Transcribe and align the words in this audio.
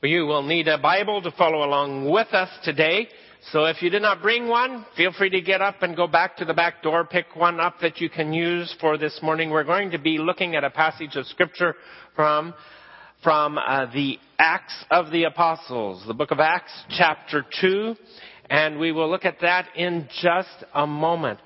You 0.00 0.26
will 0.26 0.44
need 0.44 0.68
a 0.68 0.78
Bible 0.78 1.20
to 1.22 1.32
follow 1.32 1.64
along 1.64 2.08
with 2.08 2.28
us 2.28 2.48
today. 2.62 3.08
So 3.50 3.64
if 3.64 3.82
you 3.82 3.90
did 3.90 4.02
not 4.02 4.22
bring 4.22 4.46
one, 4.46 4.86
feel 4.96 5.12
free 5.12 5.28
to 5.30 5.40
get 5.40 5.60
up 5.60 5.82
and 5.82 5.96
go 5.96 6.06
back 6.06 6.36
to 6.36 6.44
the 6.44 6.54
back 6.54 6.84
door, 6.84 7.04
pick 7.04 7.34
one 7.34 7.58
up 7.58 7.80
that 7.80 8.00
you 8.00 8.08
can 8.08 8.32
use 8.32 8.72
for 8.80 8.96
this 8.96 9.18
morning. 9.22 9.50
We're 9.50 9.64
going 9.64 9.90
to 9.90 9.98
be 9.98 10.18
looking 10.18 10.54
at 10.54 10.62
a 10.62 10.70
passage 10.70 11.16
of 11.16 11.26
scripture 11.26 11.74
from 12.14 12.54
from 13.24 13.58
uh, 13.58 13.86
the 13.92 14.20
Acts 14.38 14.84
of 14.92 15.10
the 15.10 15.24
Apostles, 15.24 16.04
the 16.06 16.14
book 16.14 16.30
of 16.30 16.38
Acts, 16.38 16.70
chapter 16.90 17.44
2, 17.60 17.96
and 18.48 18.78
we 18.78 18.92
will 18.92 19.10
look 19.10 19.24
at 19.24 19.40
that 19.40 19.66
in 19.74 20.08
just 20.22 20.64
a 20.74 20.86
moment. 20.86 21.40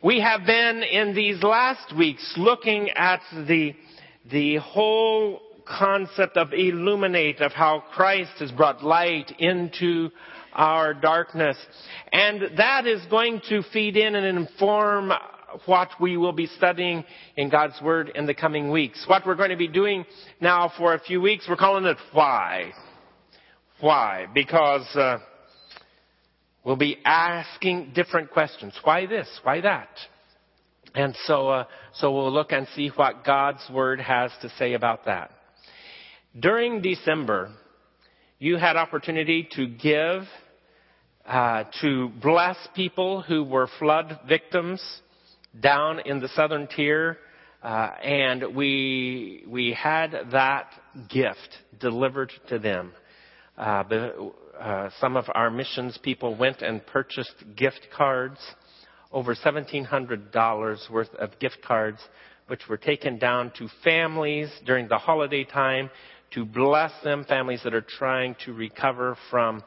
We 0.00 0.20
have 0.20 0.46
been 0.46 0.84
in 0.84 1.12
these 1.16 1.42
last 1.42 1.96
weeks 1.96 2.34
looking 2.36 2.90
at 2.90 3.20
the, 3.32 3.74
the 4.30 4.58
whole 4.58 5.40
concept 5.78 6.36
of 6.36 6.52
illuminate, 6.52 7.40
of 7.40 7.52
how 7.52 7.84
Christ 7.92 8.32
has 8.40 8.50
brought 8.50 8.82
light 8.82 9.32
into 9.38 10.10
our 10.52 10.94
darkness. 10.94 11.56
And 12.12 12.58
that 12.58 12.86
is 12.86 13.00
going 13.06 13.40
to 13.48 13.62
feed 13.72 13.96
in 13.96 14.14
and 14.14 14.38
inform 14.38 15.12
what 15.66 15.88
we 16.00 16.16
will 16.16 16.32
be 16.32 16.46
studying 16.46 17.04
in 17.36 17.50
God's 17.50 17.80
Word 17.82 18.12
in 18.14 18.26
the 18.26 18.34
coming 18.34 18.70
weeks. 18.70 19.04
What 19.06 19.26
we're 19.26 19.34
going 19.34 19.50
to 19.50 19.56
be 19.56 19.68
doing 19.68 20.04
now 20.40 20.72
for 20.76 20.94
a 20.94 21.00
few 21.00 21.20
weeks, 21.20 21.46
we're 21.48 21.56
calling 21.56 21.84
it 21.84 21.96
Why. 22.12 22.72
Why? 23.80 24.26
Because 24.32 24.86
uh, 24.94 25.18
we'll 26.64 26.76
be 26.76 26.98
asking 27.04 27.92
different 27.94 28.30
questions. 28.30 28.74
Why 28.84 29.06
this? 29.06 29.28
Why 29.42 29.60
that? 29.62 29.88
And 30.94 31.16
so, 31.24 31.48
uh, 31.48 31.64
so 31.94 32.12
we'll 32.12 32.32
look 32.32 32.52
and 32.52 32.66
see 32.74 32.88
what 32.88 33.24
God's 33.24 33.64
Word 33.72 34.00
has 34.00 34.32
to 34.42 34.50
say 34.58 34.74
about 34.74 35.06
that. 35.06 35.30
During 36.38 36.80
December, 36.80 37.50
you 38.38 38.56
had 38.56 38.76
opportunity 38.76 39.48
to 39.56 39.66
give, 39.66 40.22
uh, 41.26 41.64
to 41.80 42.08
bless 42.22 42.56
people 42.76 43.20
who 43.20 43.42
were 43.42 43.68
flood 43.80 44.20
victims 44.28 44.80
down 45.58 45.98
in 46.06 46.20
the 46.20 46.28
southern 46.28 46.68
tier, 46.68 47.18
uh, 47.64 47.90
and 48.04 48.54
we 48.54 49.42
we 49.48 49.72
had 49.72 50.12
that 50.30 50.72
gift 51.08 51.58
delivered 51.80 52.30
to 52.48 52.60
them. 52.60 52.92
Uh, 53.58 53.82
uh, 54.60 54.90
some 55.00 55.16
of 55.16 55.24
our 55.34 55.50
missions 55.50 55.98
people 56.00 56.36
went 56.36 56.62
and 56.62 56.86
purchased 56.86 57.34
gift 57.56 57.88
cards, 57.92 58.38
over 59.10 59.34
$1,700 59.34 60.90
worth 60.90 61.12
of 61.16 61.36
gift 61.40 61.58
cards, 61.66 61.98
which 62.46 62.68
were 62.68 62.76
taken 62.76 63.18
down 63.18 63.50
to 63.58 63.68
families 63.82 64.48
during 64.64 64.86
the 64.86 64.98
holiday 64.98 65.42
time 65.42 65.90
to 66.32 66.44
bless 66.44 66.92
them, 67.02 67.24
families 67.24 67.60
that 67.64 67.74
are 67.74 67.80
trying 67.80 68.36
to 68.44 68.52
recover 68.52 69.16
from, 69.30 69.64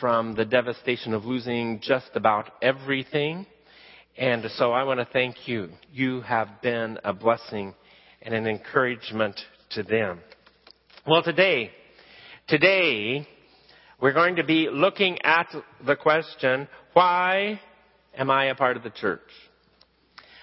from 0.00 0.34
the 0.34 0.44
devastation 0.44 1.14
of 1.14 1.24
losing 1.24 1.80
just 1.80 2.10
about 2.14 2.50
everything. 2.60 3.46
And 4.16 4.44
so 4.56 4.72
I 4.72 4.82
want 4.82 5.00
to 5.00 5.06
thank 5.12 5.48
you. 5.48 5.70
You 5.92 6.20
have 6.22 6.60
been 6.60 6.98
a 7.04 7.12
blessing 7.12 7.74
and 8.20 8.34
an 8.34 8.46
encouragement 8.46 9.40
to 9.70 9.82
them. 9.82 10.20
Well, 11.06 11.22
today, 11.22 11.70
today, 12.48 13.26
we're 14.00 14.12
going 14.12 14.36
to 14.36 14.44
be 14.44 14.68
looking 14.70 15.18
at 15.22 15.54
the 15.86 15.96
question, 15.96 16.68
why 16.92 17.60
am 18.16 18.30
I 18.30 18.46
a 18.46 18.54
part 18.54 18.76
of 18.76 18.82
the 18.82 18.90
church? 18.90 19.20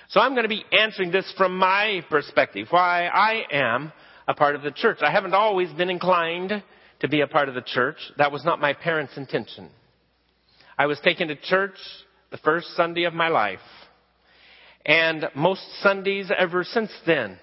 So 0.09 0.19
I'm 0.19 0.31
going 0.31 0.43
to 0.43 0.49
be 0.49 0.65
answering 0.71 1.11
this 1.11 1.31
from 1.37 1.57
my 1.57 2.01
perspective, 2.09 2.67
why 2.71 3.07
I 3.07 3.43
am 3.51 3.91
a 4.29 4.33
part 4.35 4.55
of 4.55 4.61
the 4.61 4.71
church. 4.71 4.99
I 5.01 5.11
haven't 5.11 5.33
always 5.33 5.71
been 5.73 5.89
inclined 5.89 6.63
to 6.99 7.07
be 7.07 7.21
a 7.21 7.27
part 7.27 7.49
of 7.49 7.55
the 7.55 7.63
church. 7.63 7.97
That 8.19 8.31
was 8.31 8.45
not 8.45 8.61
my 8.61 8.73
parents' 8.73 9.17
intention. 9.17 9.69
I 10.77 10.85
was 10.85 10.99
taken 10.99 11.29
to 11.29 11.35
church 11.35 11.73
the 12.29 12.37
first 12.37 12.67
Sunday 12.75 13.05
of 13.05 13.13
my 13.15 13.29
life. 13.29 13.59
And 14.85 15.25
most 15.35 15.63
Sundays 15.81 16.29
ever 16.37 16.63
since 16.63 16.91
then, 17.07 17.39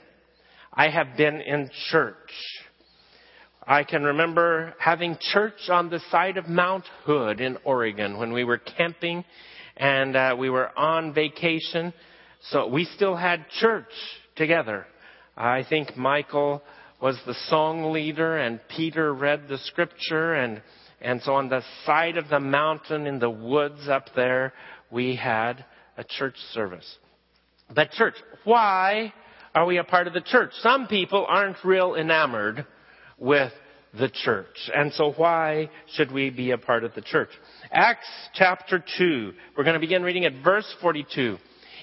I 0.72 0.88
have 0.88 1.16
been 1.16 1.40
in 1.40 1.70
church. 1.90 2.14
I 3.66 3.82
can 3.82 4.04
remember 4.04 4.72
having 4.78 5.18
church 5.32 5.68
on 5.68 5.90
the 5.90 5.98
side 6.12 6.36
of 6.36 6.48
Mount 6.48 6.84
Hood 7.02 7.40
in 7.40 7.58
Oregon 7.64 8.16
when 8.16 8.32
we 8.32 8.44
were 8.44 8.58
camping 8.58 9.24
and 9.76 10.14
uh, 10.14 10.36
we 10.38 10.50
were 10.50 10.70
on 10.78 11.12
vacation. 11.12 11.92
So 12.50 12.68
we 12.68 12.84
still 12.84 13.16
had 13.16 13.44
church 13.58 13.90
together. 14.36 14.86
I 15.36 15.64
think 15.68 15.96
Michael 15.96 16.62
was 17.00 17.18
the 17.26 17.34
song 17.48 17.92
leader 17.92 18.38
and 18.38 18.60
Peter 18.74 19.12
read 19.12 19.48
the 19.48 19.58
scripture 19.58 20.34
and, 20.34 20.62
and 21.00 21.20
so 21.22 21.34
on 21.34 21.48
the 21.50 21.62
side 21.84 22.16
of 22.16 22.28
the 22.28 22.40
mountain 22.40 23.06
in 23.06 23.18
the 23.18 23.28
woods 23.28 23.88
up 23.88 24.06
there, 24.16 24.54
we 24.90 25.14
had 25.14 25.64
a 25.98 26.04
church 26.04 26.36
service. 26.52 26.96
But 27.74 27.90
church, 27.90 28.14
why 28.44 29.12
are 29.54 29.66
we 29.66 29.76
a 29.78 29.84
part 29.84 30.06
of 30.06 30.14
the 30.14 30.22
church? 30.22 30.52
Some 30.60 30.86
people 30.86 31.26
aren't 31.28 31.62
real 31.64 31.94
enamored 31.94 32.66
with 33.18 33.52
the 33.98 34.08
church. 34.08 34.70
And 34.74 34.92
so 34.92 35.12
why 35.12 35.70
should 35.94 36.12
we 36.12 36.30
be 36.30 36.52
a 36.52 36.58
part 36.58 36.84
of 36.84 36.94
the 36.94 37.02
church? 37.02 37.30
Acts 37.70 38.08
chapter 38.34 38.82
2. 38.98 39.32
We're 39.56 39.64
going 39.64 39.74
to 39.74 39.80
begin 39.80 40.02
reading 40.02 40.24
at 40.24 40.44
verse 40.44 40.72
42. 40.80 41.36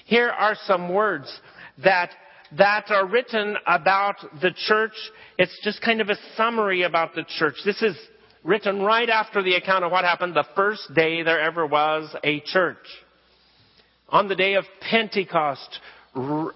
Here 0.06 0.28
are 0.28 0.56
some 0.66 0.92
words 0.92 1.32
that 1.82 2.10
that 2.52 2.90
are 2.90 3.06
written 3.06 3.56
about 3.66 4.16
the 4.40 4.52
church. 4.56 4.92
It's 5.38 5.58
just 5.62 5.80
kind 5.82 6.00
of 6.00 6.08
a 6.08 6.16
summary 6.36 6.82
about 6.82 7.14
the 7.14 7.24
church. 7.24 7.56
This 7.64 7.82
is 7.82 7.96
written 8.42 8.82
right 8.82 9.08
after 9.08 9.42
the 9.42 9.54
account 9.54 9.84
of 9.84 9.90
what 9.90 10.04
happened 10.04 10.34
the 10.34 10.46
first 10.54 10.94
day 10.94 11.22
there 11.22 11.40
ever 11.40 11.66
was 11.66 12.14
a 12.22 12.40
church. 12.40 12.76
On 14.10 14.28
the 14.28 14.36
day 14.36 14.54
of 14.54 14.64
Pentecost, 14.80 15.80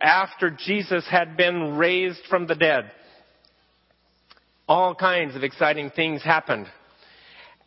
after 0.01 0.51
Jesus 0.51 1.07
had 1.11 1.37
been 1.37 1.77
raised 1.77 2.21
from 2.29 2.47
the 2.47 2.55
dead, 2.55 2.91
all 4.69 4.95
kinds 4.95 5.35
of 5.35 5.43
exciting 5.43 5.91
things 5.91 6.23
happened. 6.23 6.67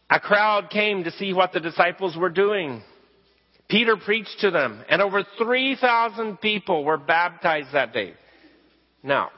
A 0.09 0.19
crowd 0.19 0.69
came 0.69 1.03
to 1.03 1.11
see 1.11 1.33
what 1.33 1.51
the 1.51 1.59
disciples 1.59 2.15
were 2.15 2.29
doing. 2.29 2.83
Peter 3.71 3.95
preached 3.95 4.35
to 4.41 4.51
them, 4.51 4.83
and 4.89 5.01
over 5.01 5.23
3,000 5.37 6.41
people 6.41 6.83
were 6.83 6.97
baptized 6.97 7.69
that 7.71 7.93
day. 7.93 8.13
Now, 9.01 9.31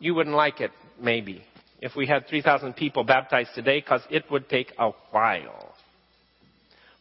you 0.00 0.12
wouldn't 0.12 0.34
like 0.34 0.60
it, 0.60 0.72
maybe, 1.00 1.44
if 1.80 1.94
we 1.94 2.04
had 2.04 2.26
3,000 2.26 2.74
people 2.74 3.04
baptized 3.04 3.50
today, 3.54 3.78
because 3.78 4.02
it 4.10 4.24
would 4.28 4.48
take 4.48 4.72
a 4.76 4.90
while. 5.12 5.72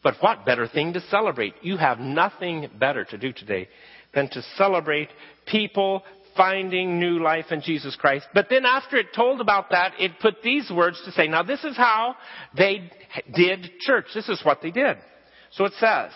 But 0.03 0.17
what 0.19 0.45
better 0.45 0.67
thing 0.67 0.93
to 0.93 1.01
celebrate? 1.01 1.55
You 1.63 1.77
have 1.77 1.97
nothing 1.97 2.69
better 2.79 3.03
to 3.05 3.17
do 3.17 3.33
today 3.33 3.67
than 4.13 4.29
to 4.29 4.43
celebrate 4.55 5.09
people 5.47 6.03
finding 6.37 6.99
new 6.99 7.19
life 7.19 7.45
in 7.49 7.61
Jesus 7.61 7.95
Christ. 7.95 8.27
But 8.31 8.47
then 8.51 8.63
after 8.63 8.97
it 8.97 9.07
told 9.15 9.41
about 9.41 9.71
that, 9.71 9.93
it 9.97 10.19
put 10.21 10.43
these 10.43 10.69
words 10.69 11.01
to 11.05 11.11
say, 11.13 11.27
now 11.27 11.41
this 11.41 11.63
is 11.63 11.75
how 11.75 12.15
they 12.55 12.91
did 13.33 13.71
church. 13.79 14.05
This 14.13 14.29
is 14.29 14.39
what 14.43 14.61
they 14.61 14.69
did. 14.69 14.97
So 15.51 15.65
it 15.65 15.73
says, 15.79 16.11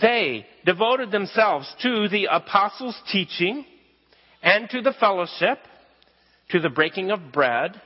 they 0.00 0.46
devoted 0.64 1.10
themselves 1.10 1.72
to 1.82 2.08
the 2.08 2.28
apostles' 2.30 3.00
teaching 3.10 3.64
and 4.42 4.68
to 4.70 4.80
the 4.80 4.94
fellowship, 4.98 5.58
to 6.50 6.60
the 6.60 6.70
breaking 6.70 7.10
of 7.10 7.32
bread, 7.32 7.80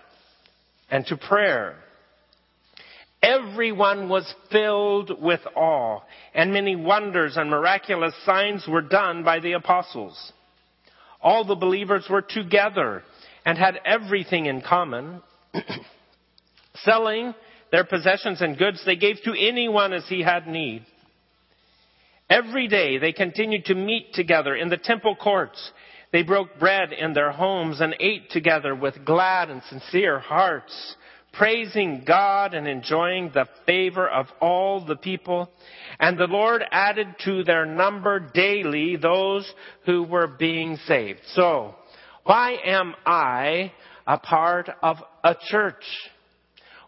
and 0.90 1.04
to 1.06 1.16
prayer. 1.16 1.76
Everyone 3.22 4.08
was 4.08 4.32
filled 4.52 5.20
with 5.20 5.40
awe, 5.56 6.00
and 6.34 6.52
many 6.52 6.76
wonders 6.76 7.36
and 7.36 7.50
miraculous 7.50 8.14
signs 8.24 8.66
were 8.68 8.82
done 8.82 9.24
by 9.24 9.40
the 9.40 9.52
apostles. 9.52 10.32
All 11.20 11.44
the 11.44 11.56
believers 11.56 12.06
were 12.08 12.22
together 12.22 13.02
and 13.44 13.58
had 13.58 13.80
everything 13.84 14.46
in 14.46 14.60
common. 14.60 15.22
Selling 16.76 17.34
their 17.72 17.84
possessions 17.84 18.40
and 18.42 18.56
goods, 18.56 18.82
they 18.84 18.96
gave 18.96 19.16
to 19.24 19.34
anyone 19.36 19.92
as 19.92 20.06
he 20.08 20.22
had 20.22 20.46
need. 20.46 20.84
Every 22.28 22.66
day 22.66 22.98
they 22.98 23.12
continued 23.12 23.66
to 23.66 23.74
meet 23.74 24.12
together 24.12 24.54
in 24.54 24.68
the 24.68 24.76
temple 24.76 25.14
courts. 25.14 25.70
They 26.12 26.22
broke 26.22 26.58
bread 26.58 26.92
in 26.92 27.12
their 27.12 27.30
homes 27.30 27.80
and 27.80 27.94
ate 28.00 28.30
together 28.30 28.74
with 28.74 29.04
glad 29.04 29.48
and 29.48 29.62
sincere 29.64 30.18
hearts, 30.18 30.96
praising 31.32 32.04
God 32.06 32.54
and 32.54 32.66
enjoying 32.66 33.30
the 33.32 33.46
favor 33.64 34.08
of 34.08 34.26
all 34.40 34.84
the 34.84 34.96
people. 34.96 35.50
And 36.00 36.18
the 36.18 36.26
Lord 36.26 36.64
added 36.70 37.08
to 37.24 37.44
their 37.44 37.64
number 37.64 38.18
daily 38.18 38.96
those 38.96 39.48
who 39.84 40.02
were 40.02 40.26
being 40.26 40.78
saved. 40.86 41.20
So, 41.34 41.76
why 42.24 42.56
am 42.64 42.94
I 43.04 43.72
a 44.06 44.18
part 44.18 44.68
of 44.82 44.96
a 45.22 45.36
church? 45.48 45.84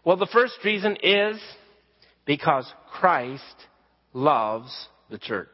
Well, 0.03 0.17
the 0.17 0.27
first 0.27 0.55
reason 0.65 0.97
is 1.01 1.39
because 2.25 2.71
Christ 2.91 3.43
loves 4.13 4.87
the 5.09 5.17
church. 5.17 5.49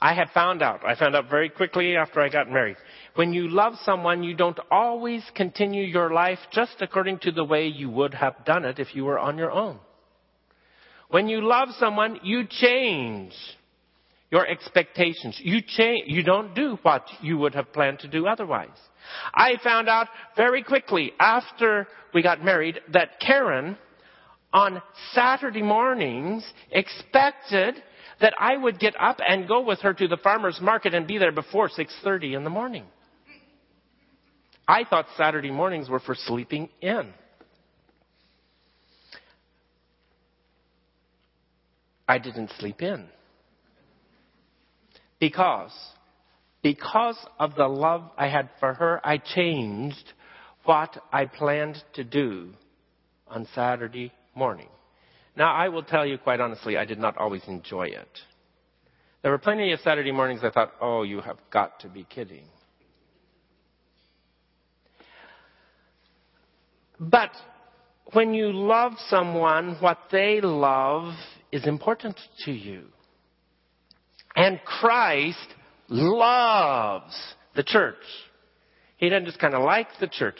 I 0.00 0.14
had 0.14 0.30
found 0.30 0.62
out, 0.62 0.84
I 0.84 0.94
found 0.94 1.16
out 1.16 1.30
very 1.30 1.48
quickly 1.48 1.96
after 1.96 2.20
I 2.20 2.28
got 2.28 2.50
married. 2.50 2.76
When 3.14 3.32
you 3.32 3.48
love 3.48 3.74
someone, 3.82 4.22
you 4.22 4.34
don't 4.34 4.58
always 4.70 5.22
continue 5.34 5.84
your 5.84 6.12
life 6.12 6.38
just 6.52 6.76
according 6.80 7.20
to 7.20 7.32
the 7.32 7.44
way 7.44 7.66
you 7.68 7.88
would 7.90 8.14
have 8.14 8.44
done 8.44 8.64
it 8.64 8.78
if 8.78 8.94
you 8.94 9.04
were 9.04 9.18
on 9.18 9.38
your 9.38 9.50
own. 9.50 9.78
When 11.08 11.28
you 11.28 11.40
love 11.40 11.68
someone, 11.78 12.20
you 12.22 12.44
change 12.48 13.32
your 14.30 14.46
expectations. 14.46 15.40
You 15.42 15.60
change, 15.62 16.04
you 16.08 16.22
don't 16.22 16.54
do 16.54 16.78
what 16.82 17.06
you 17.22 17.38
would 17.38 17.54
have 17.54 17.72
planned 17.72 18.00
to 18.00 18.08
do 18.08 18.26
otherwise. 18.26 18.68
I 19.32 19.54
found 19.62 19.88
out 19.88 20.08
very 20.36 20.62
quickly 20.62 21.12
after 21.20 21.86
we 22.12 22.22
got 22.22 22.44
married 22.44 22.80
that 22.92 23.20
Karen 23.20 23.78
on 24.52 24.82
Saturday 25.12 25.62
mornings 25.62 26.44
expected 26.70 27.82
that 28.20 28.34
I 28.38 28.56
would 28.56 28.78
get 28.78 28.94
up 28.98 29.18
and 29.26 29.46
go 29.46 29.60
with 29.60 29.80
her 29.80 29.92
to 29.92 30.08
the 30.08 30.16
farmer's 30.16 30.60
market 30.60 30.94
and 30.94 31.06
be 31.06 31.18
there 31.18 31.32
before 31.32 31.68
6:30 31.68 32.34
in 32.34 32.44
the 32.44 32.50
morning. 32.50 32.86
I 34.66 34.84
thought 34.84 35.06
Saturday 35.16 35.50
mornings 35.50 35.88
were 35.88 36.00
for 36.00 36.14
sleeping 36.14 36.68
in. 36.80 37.12
I 42.08 42.18
didn't 42.18 42.50
sleep 42.58 42.82
in. 42.82 43.08
Because 45.18 45.72
because 46.62 47.18
of 47.38 47.54
the 47.54 47.68
love 47.68 48.10
I 48.16 48.26
had 48.26 48.50
for 48.58 48.74
her, 48.74 49.00
I 49.04 49.18
changed 49.18 50.12
what 50.64 51.00
I 51.12 51.26
planned 51.26 51.82
to 51.94 52.02
do 52.02 52.54
on 53.28 53.46
Saturday 53.54 54.12
morning. 54.36 54.68
Now, 55.36 55.52
I 55.52 55.68
will 55.68 55.82
tell 55.82 56.06
you 56.06 56.18
quite 56.18 56.40
honestly, 56.40 56.76
I 56.76 56.84
did 56.84 56.98
not 56.98 57.16
always 57.18 57.42
enjoy 57.46 57.88
it. 57.88 58.08
There 59.22 59.30
were 59.30 59.38
plenty 59.38 59.72
of 59.72 59.80
Saturday 59.80 60.12
mornings 60.12 60.40
I 60.44 60.50
thought, 60.50 60.72
oh, 60.80 61.02
you 61.02 61.20
have 61.20 61.38
got 61.50 61.80
to 61.80 61.88
be 61.88 62.04
kidding. 62.04 62.46
But 66.98 67.32
when 68.12 68.34
you 68.34 68.52
love 68.52 68.92
someone, 69.08 69.76
what 69.80 69.98
they 70.12 70.40
love 70.40 71.12
is 71.52 71.66
important 71.66 72.18
to 72.44 72.52
you. 72.52 72.84
And 74.34 74.60
Christ 74.64 75.48
loves 75.88 77.14
the 77.54 77.62
church. 77.62 77.96
He 78.96 79.08
doesn't 79.08 79.26
just 79.26 79.38
kind 79.38 79.54
of 79.54 79.62
like 79.62 79.88
the 80.00 80.08
church. 80.08 80.38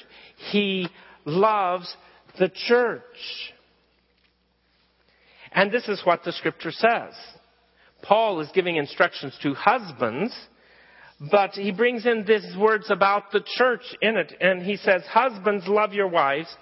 He 0.51 0.89
loves 1.25 1.95
the 2.39 2.51
church. 2.69 3.03
And 5.57 5.73
this 5.73 5.89
is 5.89 6.03
what 6.05 6.23
the 6.23 6.33
scripture 6.33 6.71
says. 6.71 7.15
Paul 8.03 8.41
is 8.41 8.49
giving 8.55 8.77
instructions 8.77 9.37
to 9.43 9.55
husbands, 9.55 10.37
but 11.31 11.53
he 11.53 11.73
brings 11.73 12.05
in 12.05 12.27
these 12.27 12.55
words 12.59 12.91
about 12.91 13.33
the 13.33 13.43
church 13.57 13.81
in 14.03 14.19
it. 14.19 14.35
And 14.39 14.63
he 14.63 14.77
says, 14.77 15.03
Husbands, 15.09 15.65
love 15.67 15.95
your 15.95 16.09
wives. 16.09 16.55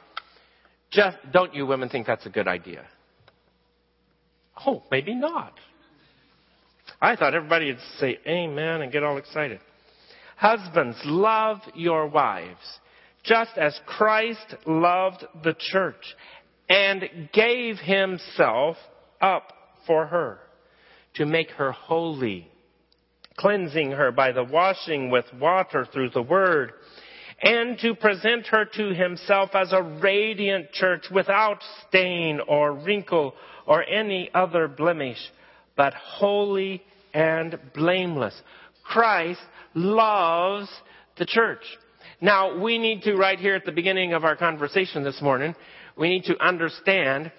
Just, 0.92 1.16
don't 1.32 1.52
you 1.52 1.66
women 1.66 1.88
think 1.88 2.06
that's 2.06 2.24
a 2.24 2.30
good 2.30 2.46
idea? 2.46 2.86
Oh, 4.64 4.84
maybe 4.92 5.16
not. 5.16 5.54
I 7.00 7.16
thought 7.16 7.34
everybody 7.34 7.66
would 7.66 7.80
say 7.98 8.18
amen 8.28 8.80
and 8.80 8.92
get 8.92 9.02
all 9.02 9.16
excited. 9.16 9.58
Husbands, 10.36 10.96
love 11.04 11.58
your 11.74 12.06
wives, 12.06 12.60
just 13.24 13.58
as 13.58 13.76
Christ 13.86 14.54
loved 14.66 15.24
the 15.42 15.56
church 15.58 16.14
and 16.68 17.28
gave 17.32 17.78
himself 17.78 18.76
up 19.20 19.52
for 19.86 20.06
her 20.06 20.38
to 21.14 21.26
make 21.26 21.50
her 21.50 21.72
holy, 21.72 22.48
cleansing 23.36 23.92
her 23.92 24.10
by 24.10 24.32
the 24.32 24.44
washing 24.44 25.10
with 25.10 25.26
water 25.38 25.86
through 25.92 26.10
the 26.10 26.22
word, 26.22 26.72
and 27.42 27.78
to 27.78 27.94
present 27.94 28.46
her 28.46 28.64
to 28.64 28.94
himself 28.94 29.50
as 29.54 29.72
a 29.72 29.82
radiant 29.82 30.72
church 30.72 31.04
without 31.12 31.58
stain 31.86 32.40
or 32.48 32.72
wrinkle 32.72 33.34
or 33.66 33.84
any 33.84 34.30
other 34.34 34.68
blemish, 34.68 35.18
but 35.76 35.94
holy 35.94 36.82
and 37.12 37.58
blameless. 37.74 38.40
Christ 38.84 39.40
loves 39.74 40.68
the 41.16 41.26
church. 41.26 41.62
Now, 42.24 42.58
we 42.58 42.78
need 42.78 43.02
to, 43.02 43.16
right 43.16 43.38
here 43.38 43.54
at 43.54 43.66
the 43.66 43.70
beginning 43.70 44.14
of 44.14 44.24
our 44.24 44.34
conversation 44.34 45.04
this 45.04 45.20
morning, 45.20 45.54
we 45.94 46.08
need 46.08 46.24
to 46.24 46.42
understand 46.42 47.30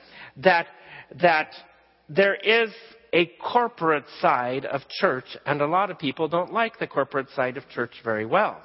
that, 0.44 0.68
that 1.20 1.50
there 2.08 2.36
is 2.36 2.70
a 3.12 3.32
corporate 3.52 4.04
side 4.22 4.64
of 4.64 4.82
church, 4.88 5.26
and 5.44 5.60
a 5.60 5.66
lot 5.66 5.90
of 5.90 5.98
people 5.98 6.28
don't 6.28 6.54
like 6.54 6.78
the 6.78 6.86
corporate 6.86 7.32
side 7.32 7.58
of 7.58 7.68
church 7.70 7.94
very 8.04 8.28
well. 8.28 8.62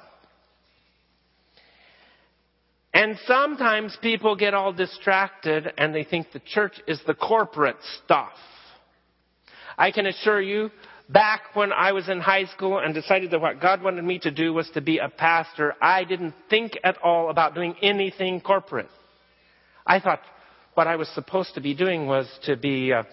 And 2.93 3.17
sometimes 3.25 3.97
people 3.99 4.35
get 4.35 4.53
all 4.53 4.73
distracted 4.73 5.73
and 5.79 5.95
they 5.95 6.03
think 6.03 6.27
the 6.33 6.41
church 6.45 6.79
is 6.85 7.01
the 7.07 7.15
corporate 7.15 7.77
stuff. 8.05 8.33
I 9.75 9.89
can 9.89 10.05
assure 10.05 10.39
you, 10.39 10.69
back 11.11 11.41
when 11.55 11.71
I 11.71 11.91
was 11.91 12.07
in 12.09 12.19
high 12.19 12.45
school 12.45 12.79
and 12.79 12.93
decided 12.93 13.31
that 13.31 13.41
what 13.41 13.61
God 13.61 13.83
wanted 13.83 14.03
me 14.03 14.19
to 14.19 14.31
do 14.31 14.53
was 14.53 14.69
to 14.73 14.81
be 14.81 14.97
a 14.99 15.09
pastor, 15.09 15.75
I 15.81 16.03
didn't 16.03 16.33
think 16.49 16.77
at 16.83 16.97
all 17.03 17.29
about 17.29 17.55
doing 17.55 17.75
anything 17.81 18.41
corporate. 18.41 18.89
I 19.85 19.99
thought 19.99 20.21
what 20.73 20.87
I 20.87 20.95
was 20.95 21.09
supposed 21.09 21.55
to 21.55 21.61
be 21.61 21.73
doing 21.73 22.05
was 22.05 22.27
to 22.45 22.55
be 22.55 22.93
uh, 22.93 23.03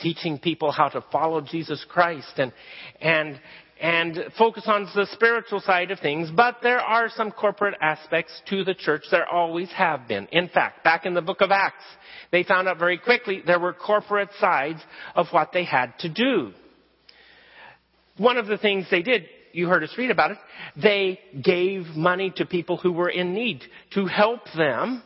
teaching 0.00 0.38
people 0.38 0.70
how 0.70 0.88
to 0.88 1.04
follow 1.12 1.40
Jesus 1.40 1.84
Christ 1.88 2.32
and 2.36 2.52
and 3.00 3.40
and 3.80 4.32
focus 4.38 4.64
on 4.66 4.88
the 4.94 5.06
spiritual 5.12 5.60
side 5.60 5.90
of 5.90 5.98
things, 5.98 6.30
but 6.30 6.58
there 6.62 6.78
are 6.78 7.08
some 7.08 7.32
corporate 7.32 7.74
aspects 7.82 8.32
to 8.48 8.62
the 8.62 8.72
church. 8.72 9.02
There 9.10 9.26
always 9.28 9.68
have 9.72 10.06
been. 10.06 10.26
In 10.30 10.48
fact, 10.48 10.84
back 10.84 11.04
in 11.04 11.12
the 11.14 11.20
book 11.20 11.40
of 11.40 11.50
Acts, 11.50 11.84
they 12.30 12.44
found 12.44 12.68
out 12.68 12.78
very 12.78 12.98
quickly 12.98 13.42
there 13.44 13.58
were 13.58 13.72
corporate 13.72 14.30
sides 14.40 14.80
of 15.16 15.26
what 15.32 15.50
they 15.52 15.64
had 15.64 15.98
to 15.98 16.08
do. 16.08 16.52
One 18.16 18.36
of 18.36 18.46
the 18.46 18.58
things 18.58 18.86
they 18.90 19.02
did, 19.02 19.24
you 19.52 19.68
heard 19.68 19.82
us 19.82 19.94
read 19.98 20.10
about 20.10 20.32
it, 20.32 20.38
they 20.76 21.18
gave 21.42 21.86
money 21.96 22.32
to 22.36 22.46
people 22.46 22.76
who 22.76 22.92
were 22.92 23.08
in 23.08 23.34
need 23.34 23.62
to 23.94 24.06
help 24.06 24.42
them 24.56 25.02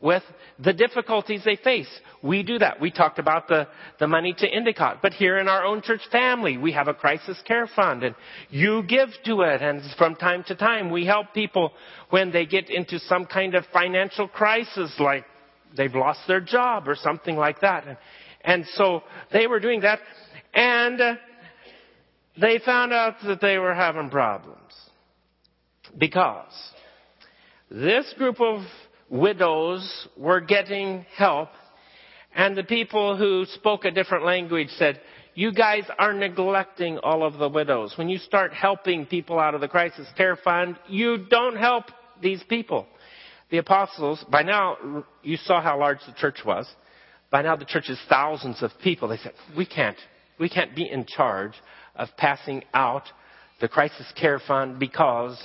with 0.00 0.22
the 0.58 0.72
difficulties 0.72 1.42
they 1.44 1.56
face. 1.56 1.88
We 2.22 2.42
do 2.42 2.58
that. 2.58 2.80
We 2.80 2.90
talked 2.90 3.20
about 3.20 3.46
the, 3.48 3.68
the 4.00 4.08
money 4.08 4.34
to 4.36 4.48
Endicott. 4.48 4.98
But 5.00 5.12
here 5.12 5.38
in 5.38 5.48
our 5.48 5.64
own 5.64 5.80
church 5.80 6.00
family, 6.10 6.56
we 6.56 6.72
have 6.72 6.88
a 6.88 6.94
crisis 6.94 7.40
care 7.46 7.68
fund 7.68 8.02
and 8.02 8.14
you 8.50 8.82
give 8.82 9.10
to 9.26 9.42
it. 9.42 9.62
And 9.62 9.80
from 9.96 10.16
time 10.16 10.44
to 10.48 10.56
time, 10.56 10.90
we 10.90 11.06
help 11.06 11.32
people 11.32 11.72
when 12.10 12.32
they 12.32 12.46
get 12.46 12.68
into 12.68 12.98
some 12.98 13.26
kind 13.26 13.54
of 13.54 13.64
financial 13.72 14.26
crisis, 14.26 14.92
like 14.98 15.24
they've 15.76 15.94
lost 15.94 16.20
their 16.26 16.40
job 16.40 16.88
or 16.88 16.96
something 16.96 17.36
like 17.36 17.60
that. 17.60 17.86
And, 17.86 17.96
and 18.44 18.66
so 18.74 19.02
they 19.32 19.46
were 19.46 19.60
doing 19.60 19.82
that. 19.82 20.00
And 20.52 21.00
uh, 21.00 21.14
they 22.40 22.58
found 22.64 22.92
out 22.92 23.16
that 23.26 23.40
they 23.40 23.58
were 23.58 23.74
having 23.74 24.10
problems. 24.10 24.58
Because 25.98 26.52
this 27.70 28.12
group 28.16 28.40
of 28.40 28.62
widows 29.10 30.08
were 30.16 30.40
getting 30.40 31.04
help, 31.16 31.50
and 32.34 32.56
the 32.56 32.64
people 32.64 33.16
who 33.16 33.44
spoke 33.54 33.84
a 33.84 33.90
different 33.90 34.24
language 34.24 34.68
said, 34.78 35.00
you 35.34 35.52
guys 35.52 35.84
are 35.98 36.12
neglecting 36.12 36.98
all 36.98 37.24
of 37.24 37.38
the 37.38 37.48
widows. 37.48 37.94
When 37.96 38.08
you 38.08 38.18
start 38.18 38.52
helping 38.52 39.06
people 39.06 39.38
out 39.38 39.54
of 39.54 39.60
the 39.60 39.68
crisis 39.68 40.06
care 40.16 40.36
fund, 40.36 40.76
you 40.88 41.26
don't 41.30 41.56
help 41.56 41.84
these 42.20 42.42
people. 42.48 42.86
The 43.50 43.58
apostles, 43.58 44.24
by 44.30 44.42
now, 44.42 45.04
you 45.22 45.36
saw 45.36 45.62
how 45.62 45.78
large 45.78 45.98
the 46.06 46.12
church 46.14 46.40
was. 46.44 46.66
By 47.30 47.42
now 47.42 47.56
the 47.56 47.64
church 47.64 47.88
is 47.88 47.98
thousands 48.08 48.62
of 48.62 48.70
people. 48.82 49.08
They 49.08 49.16
said, 49.18 49.32
we 49.56 49.64
can't, 49.66 49.96
we 50.38 50.48
can't 50.48 50.74
be 50.76 50.88
in 50.90 51.06
charge 51.06 51.52
of 51.96 52.08
passing 52.16 52.64
out 52.74 53.04
the 53.60 53.68
crisis 53.68 54.06
care 54.20 54.40
fund 54.46 54.78
because 54.78 55.40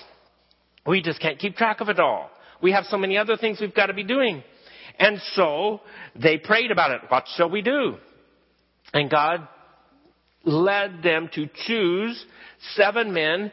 we 0.86 1.02
just 1.02 1.20
can't 1.20 1.40
keep 1.40 1.56
track 1.56 1.82
of 1.82 1.90
it 1.90 2.00
all. 2.00 2.30
We 2.62 2.72
have 2.72 2.86
so 2.86 2.98
many 2.98 3.18
other 3.18 3.38
things 3.38 3.60
we've 3.62 3.74
got 3.74 3.88
to 3.88 3.94
be 3.94 4.04
doing. 4.04 4.44
And 5.00 5.20
so 5.34 5.82
they 6.16 6.38
prayed 6.38 6.72
about 6.72 6.92
it. 6.92 7.02
What 7.10 7.26
shall 7.36 7.50
we 7.50 7.62
do? 7.62 7.98
And 8.94 9.10
God 9.10 9.48
led 10.44 11.04
them 11.04 11.30
to 11.36 11.48
choose 11.66 12.26
seven 12.76 13.14
men 13.14 13.52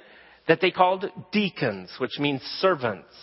that 0.49 0.61
they 0.61 0.71
called 0.71 1.05
deacons, 1.33 1.91
which 1.99 2.19
means 2.19 2.41
servants. 2.61 3.15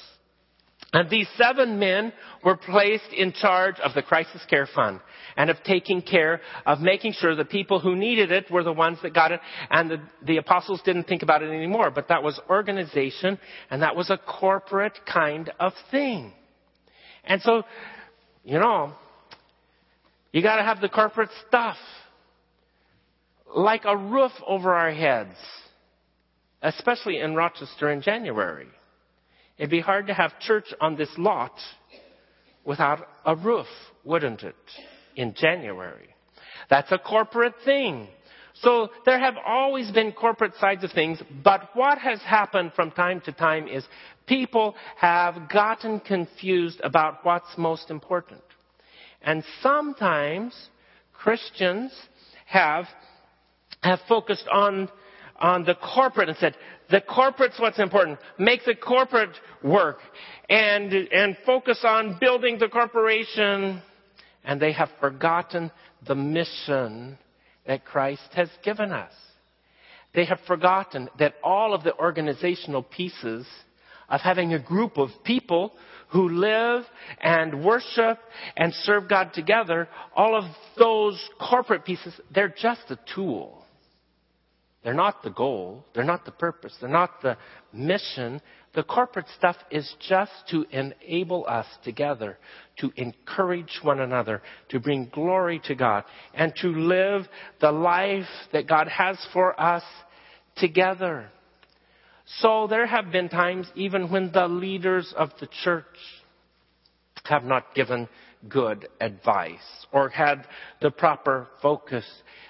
And 0.94 1.10
these 1.10 1.28
seven 1.38 1.80
men 1.80 2.12
were 2.44 2.58
placed 2.58 3.14
in 3.16 3.32
charge 3.32 3.80
of 3.80 3.94
the 3.94 4.02
crisis 4.02 4.42
care 4.50 4.68
fund 4.76 5.00
and 5.38 5.50
of 5.50 5.64
taking 5.64 6.02
care 6.02 6.42
of 6.66 6.82
making 6.82 7.14
sure 7.14 7.34
the 7.34 7.46
people 7.46 7.80
who 7.80 7.96
needed 7.96 8.32
it 8.32 8.52
were 8.52 8.64
the 8.64 8.74
ones 8.74 8.98
that 9.02 9.14
got 9.14 9.32
it. 9.32 9.40
And 9.70 9.90
the, 9.90 10.02
the 10.26 10.38
apostles 10.38 10.82
didn't 10.84 11.06
think 11.06 11.24
about 11.24 11.44
it 11.44 11.50
anymore, 11.50 11.92
but 11.92 12.10
that 12.10 12.24
was 12.24 12.40
organization 12.50 13.40
and 13.70 13.82
that 13.84 13.96
was 13.96 14.10
a 14.10 14.18
corporate 14.18 15.00
kind 15.06 15.50
of 15.62 15.72
thing. 15.92 16.34
And 17.24 17.42
so, 17.42 17.64
you 18.44 18.60
know, 18.60 18.94
you 20.34 20.42
gotta 20.42 20.64
have 20.64 20.82
the 20.82 20.90
corporate 20.90 21.30
stuff. 21.48 21.78
Like 23.56 23.84
a 23.86 23.96
roof 23.96 24.32
over 24.46 24.74
our 24.74 24.92
heads. 24.92 25.38
especially 26.62 27.20
in 27.20 27.36
Rochester 27.36 27.90
in 27.92 28.02
January. 28.02 28.68
It'd 29.62 29.70
be 29.70 29.80
hard 29.80 30.08
to 30.08 30.14
have 30.16 30.40
church 30.40 30.74
on 30.82 30.96
this 30.96 31.12
lot 31.20 31.54
without 32.66 33.08
a 33.24 33.36
roof, 33.36 33.68
wouldn't 34.04 34.42
it? 34.42 34.56
In 35.16 35.36
January. 35.36 36.16
That's 36.72 36.92
a 36.92 36.98
corporate 36.98 37.54
thing. 37.64 38.08
So 38.56 38.90
there 39.06 39.20
have 39.20 39.36
always 39.46 39.92
been 39.92 40.14
corporate 40.14 40.56
sides 40.60 40.84
of 40.84 40.92
things, 40.94 41.22
but 41.44 41.70
what 41.76 42.00
has 42.00 42.20
happened 42.24 42.72
from 42.76 42.90
time 42.90 43.22
to 43.26 43.32
time 43.32 43.68
is 43.68 43.86
people 44.26 44.74
have 44.98 45.48
gotten 45.48 46.00
confused 46.00 46.82
about 46.84 47.24
what's 47.24 47.56
most 47.56 47.92
important. 47.92 48.42
And 49.22 49.44
sometimes 49.62 50.56
Christians 51.14 51.94
have, 52.48 52.86
have 53.84 54.00
focused 54.10 54.48
on, 54.52 54.90
on 55.40 55.66
the 55.66 55.76
corporate 55.76 56.30
and 56.30 56.38
said, 56.40 56.56
the 56.92 57.02
corporate's 57.02 57.60
what's 57.60 57.80
important. 57.80 58.20
Make 58.38 58.66
the 58.66 58.76
corporate 58.76 59.36
work 59.64 60.00
and, 60.50 60.92
and 60.94 61.38
focus 61.46 61.80
on 61.84 62.18
building 62.20 62.60
the 62.60 62.68
corporation. 62.68 63.82
And 64.44 64.62
they 64.62 64.74
have 64.74 64.90
forgotten 65.00 65.72
the 66.06 66.16
mission 66.16 67.18
that 67.66 67.86
Christ 67.86 68.30
has 68.34 68.50
given 68.64 68.92
us. 68.92 69.14
They 70.14 70.26
have 70.26 70.40
forgotten 70.46 71.10
that 71.20 71.36
all 71.44 71.74
of 71.74 71.84
the 71.84 71.98
organizational 71.98 72.84
pieces 72.84 73.46
of 74.10 74.20
having 74.20 74.54
a 74.54 74.60
group 74.60 74.98
of 74.98 75.10
people 75.24 75.72
who 76.10 76.28
live 76.28 76.84
and 77.22 77.64
worship 77.64 78.20
and 78.58 78.74
serve 78.74 79.08
God 79.08 79.32
together, 79.34 79.88
all 80.14 80.36
of 80.36 80.44
those 80.78 81.18
corporate 81.40 81.86
pieces, 81.86 82.14
they're 82.34 82.54
just 82.56 82.82
a 82.90 83.00
tool. 83.16 83.64
They're 84.84 84.94
not 84.94 85.22
the 85.24 85.30
goal. 85.30 85.86
They're 85.94 86.04
not 86.04 86.26
the 86.26 86.32
purpose. 86.32 86.76
They're 86.80 86.90
not 86.90 87.22
the 87.22 87.38
mission. 87.72 88.42
The 88.74 88.84
corporate 88.84 89.28
stuff 89.38 89.58
is 89.70 89.94
just 90.08 90.32
to 90.50 90.66
enable 90.72 91.46
us 91.48 91.68
together 91.84 92.38
to 92.82 92.92
encourage 92.98 93.80
one 93.84 94.00
another, 94.00 94.42
to 94.70 94.80
bring 94.80 95.10
glory 95.12 95.62
to 95.66 95.76
God, 95.76 96.04
and 96.34 96.54
to 96.58 96.68
live 96.68 97.28
the 97.62 97.72
life 97.72 98.26
that 98.52 98.68
God 98.68 98.88
has 98.88 99.18
for 99.32 99.60
us 99.60 99.84
together. 100.58 101.30
So 102.40 102.68
there 102.68 102.88
have 102.88 103.12
been 103.12 103.30
times 103.30 103.68
even 103.76 104.12
when 104.12 104.32
the 104.32 104.48
leaders 104.48 105.14
of 105.16 105.30
the 105.40 105.48
church 105.64 105.86
have 107.26 107.44
not 107.44 107.76
given 107.76 108.10
good 108.50 108.88
advice 109.00 109.86
or 109.92 110.10
had 110.10 110.48
the 110.82 110.90
proper 110.90 111.48
focus. 111.62 112.06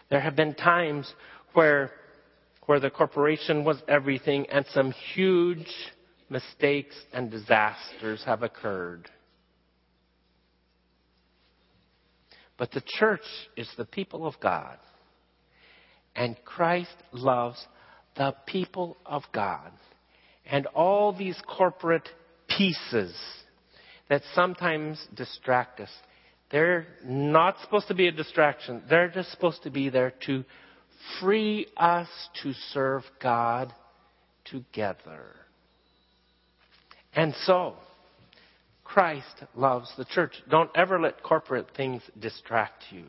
There 0.10 0.22
have 0.22 0.36
been 0.36 0.54
times 0.54 1.14
where 1.54 1.92
where 2.66 2.80
the 2.80 2.90
corporation 2.90 3.64
was 3.64 3.82
everything 3.88 4.46
and 4.50 4.66
some 4.74 4.92
huge 5.14 5.68
mistakes 6.30 6.96
and 7.14 7.30
disasters 7.32 8.24
have 8.26 8.44
occurred. 8.44 9.10
But 12.58 12.72
the 12.72 12.84
church 13.00 13.26
is 13.58 13.68
the 13.78 13.86
people 13.86 14.26
of 14.26 14.36
God. 14.40 14.78
And 16.16 16.36
Christ 16.46 16.96
loves 17.12 17.66
the 18.16 18.36
people 18.46 18.98
of 19.06 19.24
God. 19.34 19.72
And 20.46 20.68
all 20.68 21.14
these 21.14 21.40
corporate 21.48 22.08
pieces 22.48 23.16
that 24.10 24.22
sometimes 24.36 25.04
distract 25.16 25.80
us, 25.80 25.90
they're 26.52 26.86
not 27.04 27.56
supposed 27.62 27.88
to 27.88 27.96
be 27.96 28.08
a 28.08 28.12
distraction. 28.12 28.84
They're 28.90 29.10
just 29.10 29.32
supposed 29.32 29.64
to 29.64 29.72
be 29.72 29.90
there 29.90 30.14
to 30.28 30.44
free 31.20 31.68
us 31.78 32.08
to 32.44 32.54
serve 32.72 33.04
God 33.22 33.74
together. 34.46 35.26
And 37.14 37.34
so, 37.44 37.76
Christ 38.84 39.44
loves 39.56 39.92
the 39.98 40.06
church. 40.06 40.34
Don't 40.50 40.70
ever 40.76 41.00
let 41.00 41.24
corporate 41.24 41.68
things 41.76 42.02
distract 42.20 42.84
you. 42.92 43.06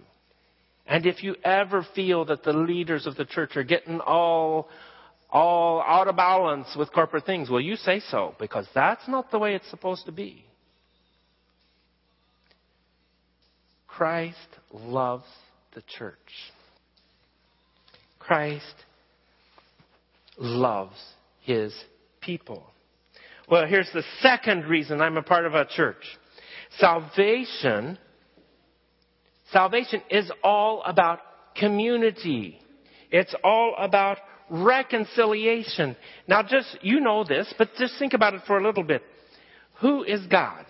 And 0.87 1.07
if 1.07 1.23
you 1.23 1.37
ever 1.45 1.87
feel 1.95 2.25
that 2.27 2.43
the 2.43 2.53
leaders 2.53 3.07
of 3.07 3.17
the 3.17 3.25
church 3.25 3.57
are 3.57 3.63
getting 3.63 4.01
all, 4.01 4.69
all 5.31 5.83
out 5.83 6.09
of 6.09 6.17
balance 6.17 6.69
with 6.77 6.93
corporate 6.93 7.25
things, 7.25 7.49
well, 7.49 7.61
you 7.61 7.77
say 7.77 8.01
so, 8.11 8.35
because 8.39 8.67
that's 8.75 9.07
not 9.09 9.31
the 9.31 9.39
way 9.39 9.55
it's 9.55 9.71
supposed 9.71 10.07
to 10.07 10.13
be. 10.13 10.45
Christ 13.87 14.37
loves 14.73 15.25
the 15.75 15.83
church. 15.99 16.17
Christ 18.27 18.75
loves 20.39 20.97
his 21.41 21.75
people. 22.21 22.65
Well, 23.51 23.67
here's 23.67 23.91
the 23.93 24.05
second 24.21 24.65
reason 24.65 25.01
I'm 25.01 25.17
a 25.17 25.23
part 25.23 25.45
of 25.45 25.55
a 25.55 25.67
church. 25.67 26.03
Salvation, 26.79 27.99
salvation 29.51 30.03
is 30.11 30.31
all 30.43 30.83
about 30.87 31.21
community. 31.57 32.59
It's 33.11 33.35
all 33.45 33.75
about 33.79 34.19
reconciliation. 34.49 35.97
Now 36.27 36.43
just, 36.43 36.79
you 36.81 37.01
know 37.01 37.25
this, 37.25 37.53
but 37.59 37.71
just 37.79 37.99
think 37.99 38.15
about 38.15 38.35
it 38.35 38.43
for 38.47 38.59
a 38.59 38.65
little 38.65 38.85
bit. 38.85 39.03
Who 39.81 40.05
is 40.05 40.25
God? 40.29 40.65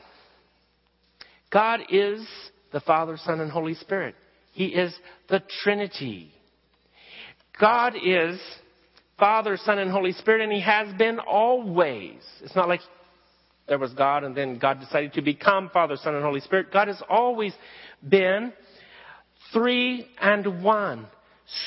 God 1.51 1.81
is 1.91 2.27
the 2.73 2.81
Father, 2.81 3.19
Son, 3.23 3.41
and 3.41 3.51
Holy 3.51 3.75
Spirit. 3.75 4.15
He 4.55 4.67
is 4.67 4.93
the 5.29 5.43
Trinity. 5.63 6.33
God 7.63 7.95
is 7.95 8.41
Father, 9.21 9.57
Son, 9.57 9.79
and 9.79 9.89
Holy 9.89 10.11
Spirit, 10.15 10.41
and 10.41 10.53
He 10.53 10.61
has 10.63 10.93
been 10.95 11.21
always. 11.21 12.17
It's 12.43 12.57
not 12.57 12.67
like 12.67 12.81
there 13.69 13.79
was 13.79 13.93
God 13.93 14.25
and 14.25 14.37
then 14.37 14.59
God 14.59 14.81
decided 14.81 15.13
to 15.13 15.23
become 15.23 15.71
Father, 15.73 15.95
Son, 15.97 16.17
and 16.17 16.25
Holy 16.25 16.41
Spirit. 16.41 16.73
God 16.73 16.89
has 16.89 17.01
always 17.09 17.55
been 18.07 18.53
three 19.53 20.09
and 20.21 20.65
one. 20.65 21.07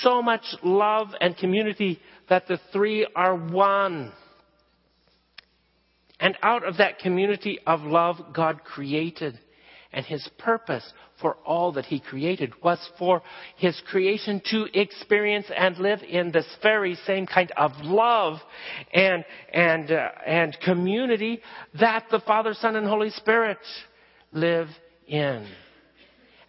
So 0.01 0.21
much 0.21 0.43
love 0.63 1.07
and 1.21 1.37
community 1.37 2.01
that 2.27 2.45
the 2.49 2.59
three 2.73 3.07
are 3.15 3.33
one. 3.33 4.11
And 6.19 6.37
out 6.43 6.67
of 6.67 6.75
that 6.77 6.99
community 6.99 7.59
of 7.65 7.83
love, 7.83 8.17
God 8.33 8.65
created 8.65 9.39
and 9.95 10.05
his 10.05 10.27
purpose 10.37 10.83
for 11.21 11.37
all 11.45 11.71
that 11.71 11.85
he 11.85 11.99
created 11.99 12.53
was 12.61 12.77
for 12.99 13.21
his 13.55 13.81
creation 13.89 14.41
to 14.51 14.67
experience 14.73 15.47
and 15.55 15.77
live 15.77 16.03
in 16.03 16.31
this 16.31 16.45
very 16.61 16.95
same 17.07 17.25
kind 17.25 17.51
of 17.55 17.71
love 17.81 18.37
and 18.93 19.23
and 19.53 19.89
uh, 19.89 20.09
and 20.27 20.55
community 20.63 21.41
that 21.79 22.05
the 22.11 22.19
Father, 22.19 22.53
Son, 22.53 22.75
and 22.75 22.85
Holy 22.85 23.09
Spirit 23.09 23.57
live 24.33 24.67
in. 25.07 25.47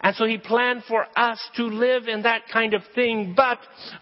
And 0.01 0.15
so 0.15 0.25
he 0.25 0.37
planned 0.37 0.83
for 0.83 1.05
us 1.15 1.39
to 1.55 1.63
live 1.63 2.07
in 2.07 2.23
that 2.23 2.43
kind 2.51 2.73
of 2.73 2.81
thing, 2.93 3.33
but 3.35 3.57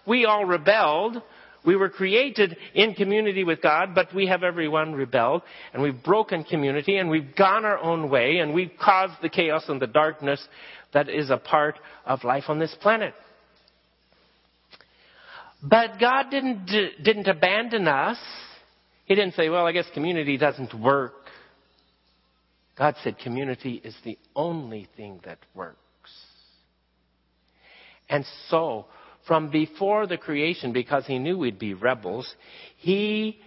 we 0.06 0.26
all 0.26 0.44
rebelled. 0.44 1.22
We 1.66 1.74
were 1.74 1.90
created 1.90 2.56
in 2.74 2.94
community 2.94 3.42
with 3.42 3.60
God, 3.60 3.94
but 3.94 4.14
we 4.14 4.28
have 4.28 4.44
everyone 4.44 4.94
rebelled, 4.94 5.42
and 5.72 5.82
we've 5.82 6.00
broken 6.02 6.44
community, 6.44 6.96
and 6.96 7.10
we've 7.10 7.34
gone 7.34 7.64
our 7.64 7.78
own 7.78 8.08
way, 8.08 8.38
and 8.38 8.54
we've 8.54 8.70
caused 8.80 9.14
the 9.20 9.28
chaos 9.28 9.64
and 9.68 9.82
the 9.82 9.88
darkness 9.88 10.46
that 10.94 11.08
is 11.08 11.28
a 11.28 11.36
part 11.36 11.78
of 12.06 12.22
life 12.22 12.44
on 12.46 12.60
this 12.60 12.74
planet. 12.80 13.14
But 15.62 15.98
God 15.98 16.30
didn't, 16.30 16.66
didn't 17.02 17.26
abandon 17.26 17.88
us. 17.88 18.18
He 19.06 19.16
didn't 19.16 19.34
say, 19.34 19.48
well, 19.48 19.66
I 19.66 19.72
guess 19.72 19.86
community 19.92 20.36
doesn't 20.36 20.72
work. 20.72 21.14
God 22.78 22.94
said 23.02 23.18
community 23.18 23.80
is 23.82 23.96
the 24.04 24.18
only 24.36 24.88
thing 24.96 25.20
that 25.24 25.38
works. 25.54 25.80
And 28.08 28.24
so, 28.48 28.86
from 29.26 29.50
before 29.50 30.06
the 30.06 30.16
creation, 30.16 30.72
because 30.72 31.06
he 31.06 31.18
knew 31.18 31.36
we'd 31.36 31.58
be 31.58 31.74
rebels, 31.74 32.34
he 32.76 33.38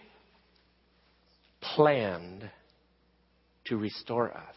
planned 1.75 2.50
to 3.65 3.77
restore 3.77 4.31
us, 4.31 4.55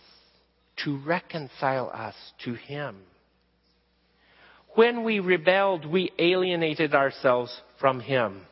to 0.85 0.99
reconcile 1.05 1.91
us 1.93 2.15
to 2.45 2.55
him. 2.55 2.97
When 4.75 5.05
we 5.05 5.21
rebelled, 5.21 5.85
we 5.85 6.11
alienated 6.19 6.95
ourselves 6.95 7.55
from 7.79 8.01
him. 8.01 8.43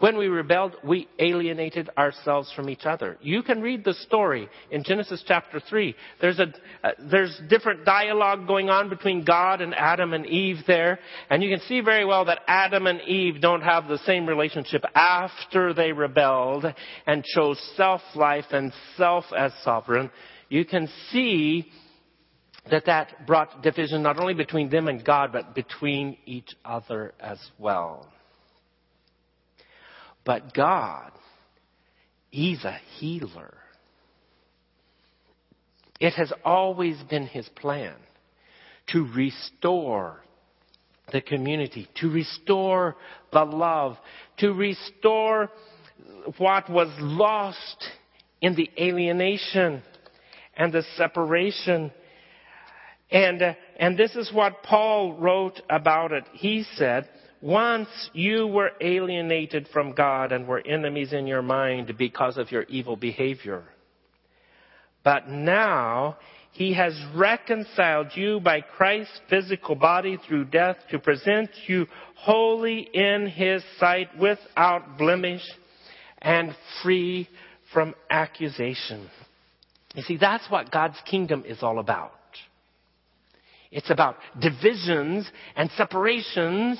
When 0.00 0.16
we 0.16 0.28
rebelled, 0.28 0.76
we 0.82 1.08
alienated 1.18 1.90
ourselves 1.96 2.50
from 2.56 2.70
each 2.70 2.86
other. 2.86 3.18
You 3.20 3.42
can 3.42 3.60
read 3.60 3.84
the 3.84 3.92
story 3.92 4.48
in 4.70 4.82
Genesis 4.82 5.22
chapter 5.26 5.60
3. 5.60 5.94
There's 6.22 6.38
a, 6.38 6.46
uh, 6.82 6.92
there's 7.10 7.38
different 7.50 7.84
dialogue 7.84 8.46
going 8.46 8.70
on 8.70 8.88
between 8.88 9.24
God 9.24 9.60
and 9.60 9.74
Adam 9.74 10.14
and 10.14 10.24
Eve 10.24 10.56
there. 10.66 11.00
And 11.28 11.42
you 11.42 11.50
can 11.50 11.66
see 11.68 11.82
very 11.82 12.06
well 12.06 12.24
that 12.24 12.40
Adam 12.48 12.86
and 12.86 13.02
Eve 13.02 13.42
don't 13.42 13.60
have 13.60 13.88
the 13.88 13.98
same 13.98 14.26
relationship 14.26 14.84
after 14.94 15.74
they 15.74 15.92
rebelled 15.92 16.64
and 17.06 17.22
chose 17.22 17.60
self-life 17.76 18.46
and 18.52 18.72
self 18.96 19.26
as 19.36 19.52
sovereign. 19.62 20.10
You 20.48 20.64
can 20.64 20.88
see 21.10 21.70
that 22.70 22.86
that 22.86 23.26
brought 23.26 23.62
division 23.62 24.02
not 24.02 24.18
only 24.18 24.34
between 24.34 24.70
them 24.70 24.88
and 24.88 25.04
God, 25.04 25.30
but 25.30 25.54
between 25.54 26.16
each 26.24 26.48
other 26.64 27.12
as 27.20 27.38
well. 27.58 28.10
But 30.30 30.54
God, 30.54 31.10
He's 32.30 32.62
a 32.62 32.78
healer. 33.00 33.52
It 35.98 36.12
has 36.12 36.32
always 36.44 36.96
been 37.10 37.26
His 37.26 37.48
plan 37.48 37.96
to 38.92 39.08
restore 39.12 40.20
the 41.10 41.20
community, 41.20 41.88
to 41.96 42.08
restore 42.08 42.94
the 43.32 43.44
love, 43.44 43.96
to 44.38 44.52
restore 44.52 45.50
what 46.38 46.70
was 46.70 46.90
lost 47.00 47.88
in 48.40 48.54
the 48.54 48.70
alienation 48.78 49.82
and 50.56 50.72
the 50.72 50.84
separation. 50.96 51.90
And, 53.10 53.56
and 53.80 53.98
this 53.98 54.14
is 54.14 54.30
what 54.32 54.62
Paul 54.62 55.14
wrote 55.14 55.60
about 55.68 56.12
it. 56.12 56.22
He 56.34 56.64
said, 56.76 57.08
once 57.40 57.88
you 58.12 58.46
were 58.46 58.70
alienated 58.80 59.68
from 59.72 59.92
God 59.92 60.32
and 60.32 60.46
were 60.46 60.62
enemies 60.64 61.12
in 61.12 61.26
your 61.26 61.42
mind 61.42 61.96
because 61.96 62.36
of 62.36 62.52
your 62.52 62.64
evil 62.64 62.96
behavior. 62.96 63.64
But 65.02 65.28
now 65.28 66.18
he 66.52 66.74
has 66.74 66.94
reconciled 67.14 68.08
you 68.14 68.40
by 68.40 68.60
Christ's 68.60 69.20
physical 69.30 69.74
body 69.74 70.18
through 70.26 70.46
death 70.46 70.76
to 70.90 70.98
present 70.98 71.50
you 71.66 71.86
holy 72.16 72.80
in 72.92 73.26
his 73.26 73.62
sight 73.78 74.08
without 74.18 74.98
blemish 74.98 75.42
and 76.20 76.54
free 76.82 77.28
from 77.72 77.94
accusation. 78.10 79.08
You 79.94 80.02
see, 80.02 80.18
that's 80.18 80.48
what 80.50 80.70
God's 80.70 80.98
kingdom 81.08 81.44
is 81.46 81.62
all 81.62 81.78
about. 81.78 82.12
It's 83.70 83.90
about 83.90 84.16
divisions 84.38 85.30
and 85.56 85.70
separations 85.76 86.78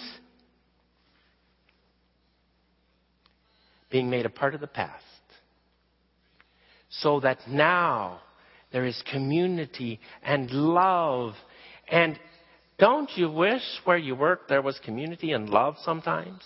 being 3.90 4.08
made 4.08 4.26
a 4.26 4.30
part 4.30 4.54
of 4.54 4.60
the 4.60 4.66
past. 4.66 5.04
So 6.90 7.20
that 7.20 7.38
now 7.48 8.20
there 8.72 8.84
is 8.84 9.00
community 9.10 10.00
and 10.22 10.50
love. 10.50 11.34
And 11.88 12.18
don't 12.78 13.10
you 13.16 13.30
wish 13.30 13.62
where 13.84 13.98
you 13.98 14.14
work 14.14 14.48
there 14.48 14.62
was 14.62 14.78
community 14.84 15.32
and 15.32 15.48
love 15.48 15.76
sometimes? 15.82 16.42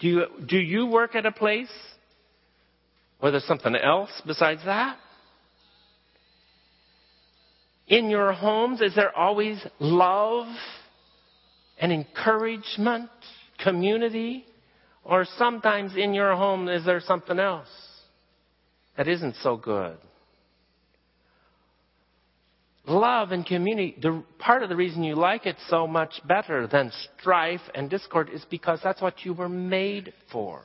Do 0.00 0.08
you, 0.08 0.26
do 0.46 0.58
you 0.58 0.86
work 0.86 1.14
at 1.14 1.24
a 1.24 1.32
place 1.32 1.72
where 3.20 3.32
there's 3.32 3.44
something 3.44 3.74
else 3.74 4.10
besides 4.26 4.60
that? 4.64 4.98
In 7.86 8.10
your 8.10 8.32
homes, 8.32 8.80
is 8.80 8.94
there 8.94 9.16
always 9.16 9.64
love 9.78 10.46
and 11.78 11.92
encouragement, 11.92 13.10
community? 13.62 14.44
Or 15.04 15.26
sometimes 15.36 15.96
in 15.96 16.14
your 16.14 16.34
home, 16.34 16.68
is 16.68 16.84
there 16.84 17.00
something 17.00 17.38
else 17.38 17.68
that 18.96 19.06
isn't 19.06 19.36
so 19.42 19.56
good? 19.56 19.96
Love 22.86 23.32
and 23.32 23.46
community, 23.46 23.96
the, 24.00 24.22
part 24.38 24.62
of 24.62 24.68
the 24.68 24.76
reason 24.76 25.02
you 25.02 25.14
like 25.14 25.46
it 25.46 25.56
so 25.68 25.86
much 25.86 26.20
better 26.26 26.66
than 26.66 26.92
strife 27.18 27.62
and 27.74 27.88
discord 27.88 28.28
is 28.30 28.44
because 28.50 28.78
that's 28.82 29.00
what 29.00 29.24
you 29.24 29.32
were 29.32 29.48
made 29.48 30.12
for. 30.30 30.62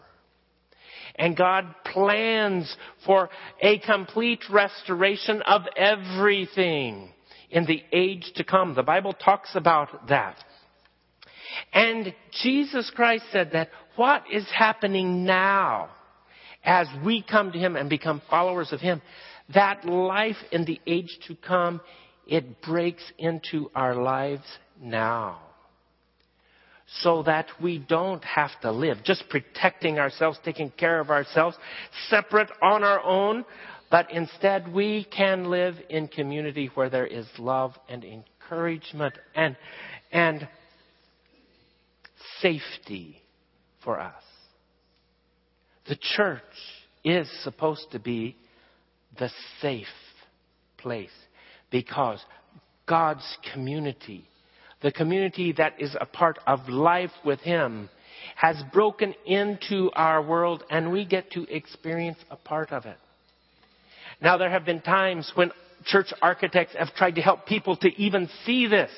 And 1.16 1.36
God 1.36 1.66
plans 1.86 2.76
for 3.06 3.30
a 3.62 3.80
complete 3.80 4.42
restoration 4.50 5.42
of 5.44 5.62
everything 5.78 7.12
in 7.50 7.66
the 7.66 7.84
age 7.92 8.32
to 8.36 8.44
come. 8.44 8.76
The 8.76 8.84
Bible 8.84 9.14
talks 9.14 9.56
about 9.56 10.10
that. 10.10 10.36
And 11.74 12.14
Jesus 12.42 12.92
Christ 12.96 13.26
said 13.32 13.52
that 13.54 13.70
what 13.96 14.24
is 14.32 14.48
happening 14.56 15.26
now 15.26 15.90
as 16.64 16.88
we 17.06 17.24
come 17.24 17.52
to 17.52 17.60
Him 17.60 17.76
and 17.76 17.90
become 17.90 18.22
followers 18.30 18.72
of 18.72 18.80
Him, 18.80 19.02
that 19.54 19.86
life 19.86 20.38
in 20.52 20.66
the 20.66 20.80
age 20.86 21.18
to 21.28 21.36
come, 21.36 21.82
it 22.28 22.62
breaks 22.62 23.04
into 23.18 23.72
our 23.74 23.96
lives 23.96 24.44
now. 24.80 25.42
So 27.02 27.24
that 27.24 27.48
we 27.62 27.78
don't 27.78 28.24
have 28.24 28.52
to 28.62 28.72
live 28.72 28.98
just 29.04 29.30
protecting 29.30 30.00
ourselves, 30.00 30.40
taking 30.44 30.72
care 30.72 31.00
of 31.00 31.10
ourselves, 31.12 31.56
separate 32.10 32.50
on 32.62 32.84
our 32.84 33.04
own, 33.04 33.46
but 33.92 34.12
instead 34.12 34.72
we 34.72 35.06
can 35.06 35.50
live 35.50 35.76
in 35.90 36.08
community 36.08 36.70
where 36.74 36.90
there 36.90 37.06
is 37.06 37.28
love 37.38 37.74
and 37.88 38.04
encouragement 38.04 39.16
and, 39.36 39.56
and 40.12 40.48
safety 42.42 43.22
for 43.84 44.00
us. 44.00 44.24
The 45.88 45.98
church 46.16 46.42
is 47.04 47.30
supposed 47.44 47.88
to 47.92 48.00
be 48.00 48.36
the 49.18 49.30
safe 49.62 49.88
place 50.78 51.10
because 51.72 52.24
God's 52.88 53.26
community, 53.54 54.26
the 54.82 54.92
community 54.92 55.54
that 55.54 55.80
is 55.80 55.96
a 56.00 56.06
part 56.06 56.40
of 56.46 56.70
life 56.70 57.12
with 57.26 57.40
Him, 57.40 57.90
has 58.36 58.62
broken 58.74 59.14
into 59.26 59.90
our 59.94 60.22
world 60.22 60.64
and 60.70 60.92
we 60.92 61.06
get 61.06 61.32
to 61.32 61.44
experience 61.54 62.18
a 62.30 62.36
part 62.36 62.72
of 62.72 62.86
it. 62.86 62.98
Now 64.22 64.38
there 64.38 64.50
have 64.50 64.66
been 64.66 64.82
times 64.82 65.32
when 65.36 65.52
church 65.86 66.14
architects 66.22 66.76
have 66.78 66.94
tried 66.96 67.16
to 67.16 67.22
help 67.22 67.46
people 67.46 67.78
to 67.78 67.90
even 68.02 68.30
see 68.46 68.68
this 68.68 68.92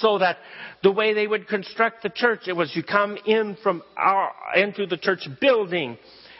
so 0.00 0.18
that 0.18 0.38
the 0.82 0.90
way 0.90 1.14
they 1.14 1.26
would 1.26 1.48
construct 1.48 2.02
the 2.02 2.10
church, 2.10 2.42
it 2.46 2.56
was 2.56 2.74
you 2.74 2.82
come 2.82 3.16
in 3.26 3.56
from 3.62 3.82
our, 3.96 4.32
into 4.56 4.86
the 4.86 4.96
church 4.96 5.26
building 5.40 5.98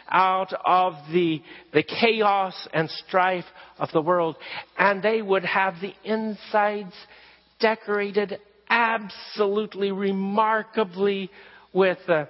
out 0.09 0.53
of 0.65 0.95
the, 1.13 1.43
the 1.73 1.83
chaos 1.83 2.69
and 2.73 2.91
strife 2.91 3.45
of 3.79 3.91
the 3.93 4.03
world. 4.03 4.37
And 4.79 5.03
they 5.03 5.23
would 5.23 5.45
have 5.45 5.75
the 5.81 5.95
insides 6.05 6.95
decorated 7.59 8.39
absolutely 8.69 9.93
remarkably 9.93 11.31
with 11.73 11.99
uh, 12.09 12.27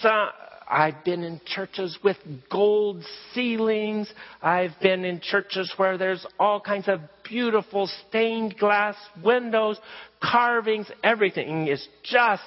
some, 0.00 0.28
I've 0.68 1.04
been 1.04 1.22
in 1.22 1.40
churches 1.46 1.98
with 2.02 2.16
gold 2.50 3.04
ceilings. 3.32 4.12
I've 4.42 4.74
been 4.80 5.04
in 5.04 5.20
churches 5.20 5.72
where 5.76 5.96
there's 5.96 6.26
all 6.38 6.60
kinds 6.60 6.88
of 6.88 7.00
beautiful 7.28 7.88
stained 8.08 8.56
glass 8.58 8.96
windows, 9.24 9.78
carvings, 10.22 10.90
everything 11.02 11.68
is 11.68 11.86
just 12.02 12.42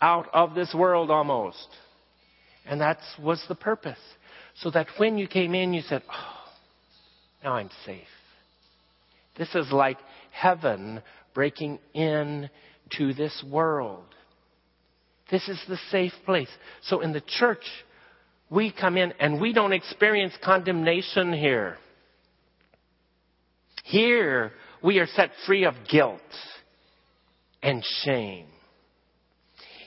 out 0.00 0.28
of 0.32 0.54
this 0.54 0.74
world 0.74 1.10
almost. 1.10 1.68
And 2.66 2.80
that 2.80 2.98
was 3.22 3.42
the 3.48 3.54
purpose. 3.54 3.98
So 4.56 4.70
that 4.70 4.86
when 4.96 5.18
you 5.18 5.26
came 5.26 5.54
in, 5.54 5.72
you 5.72 5.82
said, 5.82 6.02
Oh, 6.10 6.44
now 7.44 7.52
I'm 7.54 7.70
safe. 7.86 8.02
This 9.36 9.54
is 9.54 9.72
like 9.72 9.98
heaven 10.32 11.02
breaking 11.34 11.78
in 11.94 12.50
to 12.98 13.14
this 13.14 13.44
world. 13.48 14.04
This 15.30 15.48
is 15.48 15.60
the 15.68 15.78
safe 15.90 16.12
place. 16.24 16.50
So 16.82 17.00
in 17.00 17.12
the 17.12 17.22
church, 17.22 17.64
we 18.50 18.72
come 18.72 18.96
in 18.96 19.12
and 19.20 19.40
we 19.40 19.52
don't 19.52 19.72
experience 19.72 20.34
condemnation 20.42 21.32
here. 21.32 21.78
Here, 23.90 24.52
we 24.84 25.00
are 25.00 25.08
set 25.08 25.32
free 25.46 25.64
of 25.64 25.74
guilt 25.88 26.20
and 27.60 27.82
shame. 28.04 28.46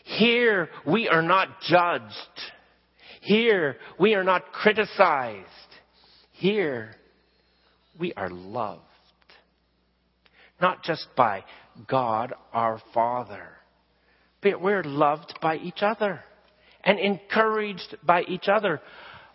Here, 0.04 0.68
we 0.86 1.08
are 1.08 1.22
not 1.22 1.62
judged. 1.62 2.12
Here, 3.22 3.78
we 3.98 4.14
are 4.16 4.26
not 4.26 4.52
criticized. 4.52 5.48
Here, 6.34 6.96
we 7.98 8.12
are 8.16 8.30
loved. 8.30 8.82
Not 10.60 10.84
just 10.84 11.08
by 11.16 11.46
God 11.88 12.34
our 12.52 12.82
Father, 12.94 13.48
but 14.42 14.62
we're 14.62 14.84
loved 14.84 15.40
by 15.42 15.56
each 15.56 15.82
other 15.82 16.20
and 16.84 17.00
encouraged 17.00 17.96
by 18.04 18.24
each 18.24 18.50
other. 18.50 18.82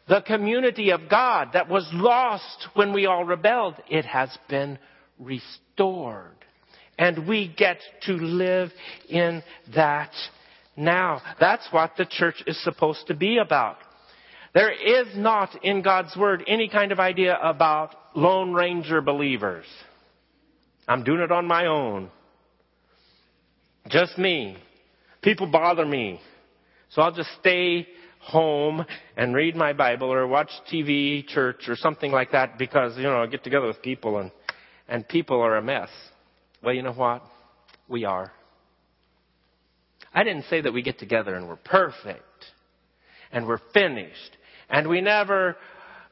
The 0.08 0.22
community 0.22 0.90
of 0.90 1.08
God 1.10 1.50
that 1.52 1.68
was 1.68 1.88
lost 1.92 2.68
when 2.74 2.92
we 2.92 3.06
all 3.06 3.24
rebelled, 3.24 3.74
it 3.90 4.06
has 4.06 4.36
been 4.48 4.78
restored. 5.18 6.34
And 6.98 7.28
we 7.28 7.52
get 7.56 7.78
to 8.02 8.12
live 8.12 8.70
in 9.08 9.42
that 9.74 10.10
now. 10.76 11.20
That's 11.38 11.68
what 11.70 11.92
the 11.96 12.06
church 12.06 12.42
is 12.46 12.62
supposed 12.64 13.06
to 13.08 13.14
be 13.14 13.38
about. 13.38 13.76
There 14.54 14.72
is 14.72 15.08
not 15.14 15.62
in 15.62 15.82
God's 15.82 16.16
Word 16.16 16.42
any 16.46 16.68
kind 16.68 16.90
of 16.90 16.98
idea 16.98 17.38
about 17.40 17.94
Lone 18.16 18.54
Ranger 18.54 19.02
believers. 19.02 19.66
I'm 20.88 21.04
doing 21.04 21.20
it 21.20 21.30
on 21.30 21.46
my 21.46 21.66
own. 21.66 22.10
Just 23.88 24.16
me. 24.16 24.56
People 25.22 25.46
bother 25.48 25.84
me. 25.84 26.20
So 26.90 27.02
I'll 27.02 27.12
just 27.12 27.30
stay 27.40 27.86
home 28.20 28.84
and 29.16 29.34
read 29.34 29.56
my 29.56 29.72
Bible 29.72 30.12
or 30.12 30.26
watch 30.26 30.50
TV, 30.72 31.26
church, 31.26 31.68
or 31.68 31.76
something 31.76 32.12
like 32.12 32.32
that 32.32 32.58
because, 32.58 32.96
you 32.96 33.04
know, 33.04 33.22
I 33.22 33.26
get 33.26 33.44
together 33.44 33.66
with 33.66 33.82
people 33.82 34.18
and, 34.18 34.30
and 34.88 35.06
people 35.08 35.40
are 35.40 35.56
a 35.56 35.62
mess. 35.62 35.88
Well, 36.62 36.74
you 36.74 36.82
know 36.82 36.92
what? 36.92 37.22
We 37.88 38.04
are. 38.04 38.32
I 40.12 40.24
didn't 40.24 40.44
say 40.50 40.60
that 40.60 40.72
we 40.72 40.82
get 40.82 40.98
together 40.98 41.34
and 41.34 41.48
we're 41.48 41.56
perfect 41.56 42.22
and 43.30 43.46
we're 43.46 43.60
finished 43.72 44.36
and 44.68 44.88
we 44.88 45.00
never 45.00 45.56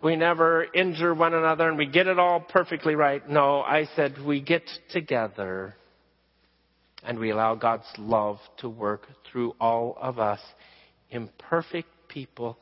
we 0.02 0.14
never 0.14 0.64
injure 0.74 1.14
one 1.14 1.34
another 1.34 1.68
and 1.68 1.78
we 1.78 1.86
get 1.86 2.06
it 2.06 2.18
all 2.18 2.40
perfectly 2.40 2.94
right. 2.94 3.26
No, 3.28 3.62
I 3.62 3.88
said 3.96 4.22
we 4.24 4.40
get 4.40 4.62
together 4.90 5.74
and 7.02 7.18
we 7.18 7.30
allow 7.30 7.54
God's 7.54 7.86
love 7.98 8.38
to 8.58 8.68
work 8.68 9.06
through 9.30 9.54
all 9.60 9.96
of 10.00 10.18
us, 10.18 10.40
imperfect 11.10 11.88
people, 12.16 12.57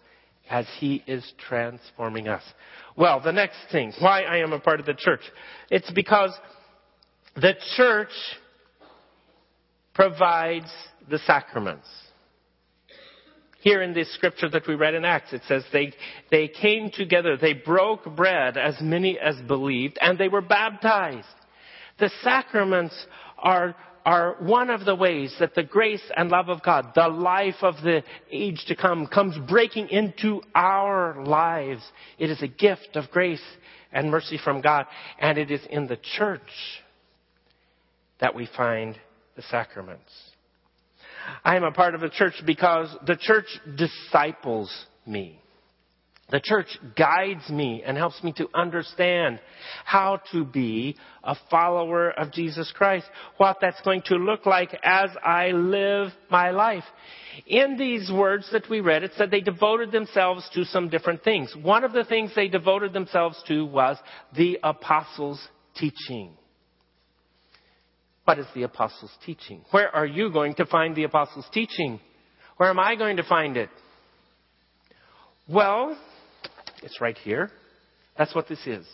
as 0.50 0.66
He 0.80 1.00
is 1.06 1.24
transforming 1.48 2.26
us. 2.26 2.42
Well, 2.96 3.20
the 3.20 3.30
next 3.30 3.58
thing, 3.70 3.92
why 4.00 4.22
I 4.22 4.38
am 4.38 4.52
a 4.52 4.58
part 4.58 4.80
of 4.80 4.86
the 4.86 4.94
church. 4.94 5.20
It's 5.70 5.90
because 5.92 6.32
the 7.36 7.54
church 7.76 8.08
provides 9.94 10.72
the 11.08 11.18
sacraments. 11.20 11.86
Here 13.60 13.80
in 13.80 13.94
this 13.94 14.12
scripture 14.14 14.50
that 14.50 14.66
we 14.66 14.74
read 14.74 14.94
in 14.94 15.04
Acts, 15.04 15.32
it 15.32 15.42
says 15.46 15.62
they, 15.72 15.92
they 16.32 16.48
came 16.48 16.90
together, 16.90 17.36
they 17.36 17.52
broke 17.52 18.04
bread, 18.16 18.56
as 18.56 18.74
many 18.80 19.20
as 19.20 19.36
believed, 19.46 19.98
and 20.00 20.18
they 20.18 20.28
were 20.28 20.42
baptized. 20.42 21.28
The 22.00 22.10
sacraments 22.22 22.94
are, 23.38 23.76
are 24.04 24.36
one 24.40 24.70
of 24.70 24.84
the 24.84 24.94
ways 24.94 25.34
that 25.40 25.54
the 25.54 25.62
grace 25.62 26.02
and 26.16 26.30
love 26.30 26.48
of 26.48 26.62
God, 26.62 26.92
the 26.94 27.08
life 27.08 27.62
of 27.62 27.76
the 27.82 28.02
age 28.30 28.64
to 28.68 28.76
come, 28.76 29.06
comes 29.06 29.36
breaking 29.48 29.88
into 29.88 30.42
our 30.54 31.24
lives. 31.24 31.82
It 32.18 32.30
is 32.30 32.42
a 32.42 32.48
gift 32.48 32.90
of 32.94 33.10
grace 33.10 33.42
and 33.92 34.10
mercy 34.10 34.38
from 34.42 34.60
God, 34.60 34.86
and 35.18 35.38
it 35.38 35.50
is 35.50 35.62
in 35.70 35.86
the 35.86 35.98
church 36.16 36.40
that 38.20 38.34
we 38.34 38.48
find 38.56 38.98
the 39.36 39.42
sacraments. 39.42 40.12
I 41.44 41.56
am 41.56 41.64
a 41.64 41.72
part 41.72 41.94
of 41.94 42.00
the 42.00 42.10
church 42.10 42.34
because 42.44 42.94
the 43.06 43.16
church 43.16 43.46
disciples 43.76 44.70
me. 45.06 45.40
The 46.30 46.40
church 46.42 46.78
guides 46.96 47.48
me 47.50 47.82
and 47.84 47.98
helps 47.98 48.22
me 48.24 48.32
to 48.38 48.48
understand 48.54 49.40
how 49.84 50.20
to 50.32 50.44
be 50.44 50.96
a 51.22 51.36
follower 51.50 52.10
of 52.10 52.32
Jesus 52.32 52.72
Christ, 52.74 53.06
what 53.36 53.58
that's 53.60 53.80
going 53.82 54.02
to 54.06 54.16
look 54.16 54.46
like 54.46 54.74
as 54.82 55.10
I 55.22 55.50
live 55.50 56.12
my 56.30 56.50
life. 56.50 56.84
In 57.46 57.76
these 57.76 58.10
words 58.10 58.48
that 58.52 58.70
we 58.70 58.80
read, 58.80 59.02
it 59.02 59.12
said 59.16 59.30
they 59.30 59.42
devoted 59.42 59.92
themselves 59.92 60.48
to 60.54 60.64
some 60.64 60.88
different 60.88 61.22
things. 61.22 61.54
One 61.60 61.84
of 61.84 61.92
the 61.92 62.04
things 62.04 62.32
they 62.34 62.48
devoted 62.48 62.94
themselves 62.94 63.42
to 63.48 63.66
was 63.66 63.98
the 64.34 64.58
apostles' 64.62 65.46
teaching. 65.76 66.36
What 68.24 68.38
is 68.38 68.46
the 68.54 68.62
apostles' 68.62 69.12
teaching? 69.26 69.62
Where 69.72 69.94
are 69.94 70.06
you 70.06 70.32
going 70.32 70.54
to 70.54 70.64
find 70.64 70.96
the 70.96 71.04
apostles' 71.04 71.46
teaching? 71.52 72.00
Where 72.56 72.70
am 72.70 72.78
I 72.78 72.94
going 72.94 73.18
to 73.18 73.24
find 73.24 73.58
it? 73.58 73.68
Well, 75.46 75.98
it's 76.84 77.00
right 77.00 77.16
here. 77.16 77.50
That's 78.16 78.34
what 78.34 78.48
this 78.48 78.64
is. 78.66 78.86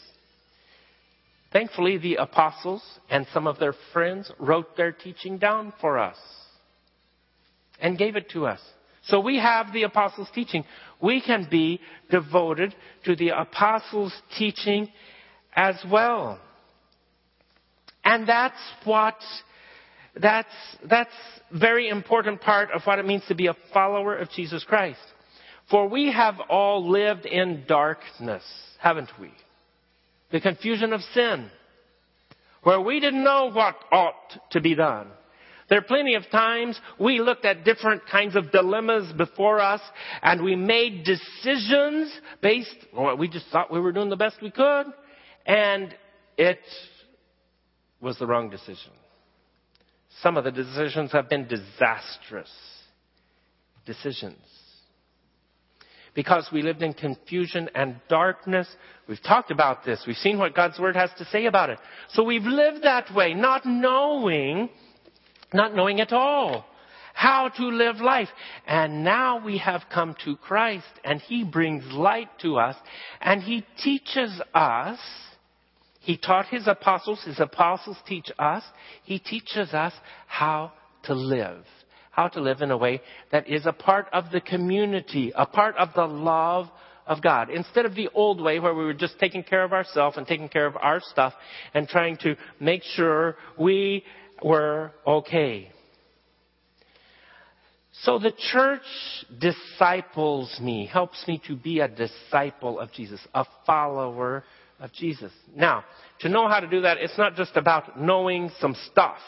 Thankfully, 1.53 1.99
the 1.99 2.17
apostles 2.17 2.83
and 3.11 3.27
some 3.33 3.47
of 3.47 3.59
their 3.59 3.75
friends 3.93 4.31
wrote 4.39 4.77
their 4.77 4.93
teaching 4.93 5.39
down 5.39 5.73
for 5.81 5.99
us 5.99 6.17
and 7.81 7.99
gave 7.99 8.15
it 8.15 8.31
to 8.31 8.47
us. 8.47 8.61
So 9.03 9.21
we 9.21 9.39
have 9.39 9.73
the 9.73 9.83
apostles' 9.83 10.29
teaching. 10.35 10.65
We 11.03 11.21
can 11.21 11.49
be 11.51 11.81
devoted 12.11 12.75
to 13.05 13.17
the 13.17 13.31
apostles' 13.31 14.15
teaching 14.39 14.89
as 15.55 15.77
well. 15.91 16.39
And 18.05 18.29
that's 18.29 18.61
what, 18.85 19.17
that's, 20.15 20.49
that's 20.89 21.11
very 21.53 21.89
important 21.89 22.41
part 22.41 22.71
of 22.71 22.83
what 22.85 22.99
it 22.99 23.07
means 23.07 23.25
to 23.29 23.35
be 23.35 23.49
a 23.49 23.57
follower 23.73 24.17
of 24.17 24.31
Jesus 24.31 24.65
Christ. 24.65 25.01
For 25.71 25.89
we 25.89 26.13
have 26.13 26.35
all 26.49 26.91
lived 26.91 27.27
in 27.27 27.65
darkness, 27.69 28.43
haven't 28.81 29.11
we? 29.21 29.31
The 30.33 30.41
confusion 30.41 30.93
of 30.93 31.01
sin, 31.15 31.51
where 32.63 32.81
we 32.81 33.01
didn't 33.01 33.25
know 33.25 33.51
what 33.53 33.77
ought 33.93 34.51
to 34.51 34.61
be 34.61 34.75
done. 34.75 35.09
There 35.69 35.79
are 35.79 35.83
plenty 35.83 36.17
of 36.17 36.29
times 36.31 36.79
we 36.99 37.21
looked 37.21 37.45
at 37.45 37.65
different 37.65 38.03
kinds 38.11 38.35
of 38.35 38.51
dilemmas 38.51 39.13
before 39.13 39.61
us 39.61 39.81
and 40.21 40.43
we 40.43 40.57
made 40.57 41.05
decisions 41.05 42.13
based, 42.43 42.75
well, 42.93 43.17
we 43.17 43.29
just 43.29 43.47
thought 43.53 43.73
we 43.73 43.79
were 43.79 43.93
doing 43.93 44.11
the 44.11 44.17
best 44.17 44.43
we 44.43 44.51
could 44.51 44.87
and 45.47 45.95
it 46.37 46.59
was 48.01 48.19
the 48.19 48.27
wrong 48.27 48.51
decision. 48.51 48.91
Some 50.23 50.37
of 50.37 50.43
the 50.43 50.51
decisions 50.51 51.13
have 51.13 51.29
been 51.29 51.47
disastrous 51.47 52.51
decisions. 53.87 54.39
Because 56.15 56.49
we 56.53 56.63
lived 56.63 56.83
in 56.83 56.93
confusion 56.93 57.69
and 57.75 57.97
darkness. 58.09 58.69
We've 59.09 59.23
talked 59.23 59.51
about 59.51 59.85
this. 59.85 60.03
We've 60.07 60.17
seen 60.17 60.39
what 60.39 60.55
God's 60.55 60.79
Word 60.79 60.97
has 60.97 61.11
to 61.19 61.25
say 61.27 61.47
about 61.47 61.71
it. 61.71 61.79
So 62.13 62.25
we've 62.25 62.43
lived 62.43 62.83
that 62.83 63.15
way, 63.15 63.35
not 63.35 63.65
knowing, 63.65 64.71
not 65.53 65.75
knowing 65.75 66.01
at 66.01 66.13
all 66.13 66.67
how 67.13 67.49
to 67.49 67.65
live 67.65 67.97
life. 67.97 68.29
And 68.67 69.05
now 69.05 69.45
we 69.45 69.59
have 69.59 69.83
come 69.93 70.17
to 70.25 70.37
Christ 70.37 70.87
and 71.05 71.21
He 71.21 71.45
brings 71.45 71.85
light 71.93 72.29
to 72.43 72.57
us 72.57 72.77
and 73.21 73.43
He 73.43 73.65
teaches 73.83 74.41
us 74.55 74.99
he 76.01 76.17
taught 76.17 76.47
his 76.47 76.67
apostles, 76.67 77.23
his 77.25 77.39
apostles 77.39 77.99
teach 78.07 78.31
us. 78.39 78.65
He 79.05 79.19
teaches 79.19 79.75
us 79.75 79.93
how 80.27 80.73
to 81.05 81.15
live. 81.15 81.65
How 82.21 82.29
to 82.29 82.43
live 82.43 82.61
in 82.61 82.71
a 82.71 82.77
way 82.77 83.01
that 83.33 83.49
is 83.49 83.65
a 83.65 83.73
part 83.73 84.07
of 84.13 84.31
the 84.31 84.43
community, 84.43 85.33
a 85.35 85.47
part 85.47 85.75
of 85.77 85.89
the 85.97 86.05
love 86.05 86.67
of 87.07 87.23
God. 87.23 87.49
Instead 87.49 87.87
of 87.87 87.95
the 87.95 88.11
old 88.13 88.43
way 88.43 88.61
where 88.61 88.75
we 88.75 88.85
were 88.85 88.93
just 88.93 89.19
taking 89.19 89.43
care 89.43 89.65
of 89.65 89.73
ourselves 89.73 90.19
and 90.19 90.27
taking 90.27 90.51
care 90.51 90.67
of 90.67 90.77
our 90.77 91.01
stuff 91.01 91.33
and 91.73 91.89
trying 91.89 92.19
to 92.19 92.37
make 92.61 92.83
sure 92.83 93.37
we 93.59 94.05
were 94.43 94.93
okay. 95.07 95.71
So 98.03 98.19
the 98.19 98.35
church 98.53 98.83
disciples 99.39 100.61
me, 100.61 100.85
helps 100.85 101.27
me 101.27 101.41
to 101.47 101.57
be 101.57 101.81
a 101.81 101.89
disciple 101.89 102.79
of 102.79 102.93
Jesus, 102.93 103.21
a 103.33 103.47
follower 103.65 104.45
of 104.79 104.93
Jesus. 104.93 105.33
Now, 105.57 105.85
to 106.19 106.29
know 106.29 106.49
how 106.49 106.61
to 106.61 106.69
do 106.69 106.83
that, 106.83 106.99
it's 106.99 107.17
not 107.17 107.35
just 107.35 107.57
about 107.57 107.99
knowing 107.99 108.51
some 108.61 108.77
stuff. 108.91 109.21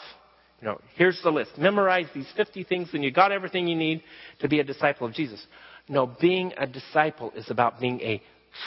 Know, 0.63 0.79
here's 0.95 1.21
the 1.21 1.29
list. 1.29 1.57
Memorize 1.57 2.07
these 2.15 2.31
50 2.37 2.63
things 2.63 2.89
and 2.93 3.03
you 3.03 3.11
got 3.11 3.33
everything 3.33 3.67
you 3.67 3.75
need 3.75 4.01
to 4.39 4.47
be 4.47 4.61
a 4.61 4.63
disciple 4.63 5.05
of 5.05 5.13
Jesus. 5.13 5.45
No, 5.89 6.09
being 6.21 6.53
a 6.57 6.65
disciple 6.65 7.33
is 7.35 7.51
about 7.51 7.81
being 7.81 7.99
a 7.99 8.21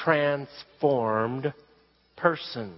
transformed 0.04 1.54
person. 2.14 2.74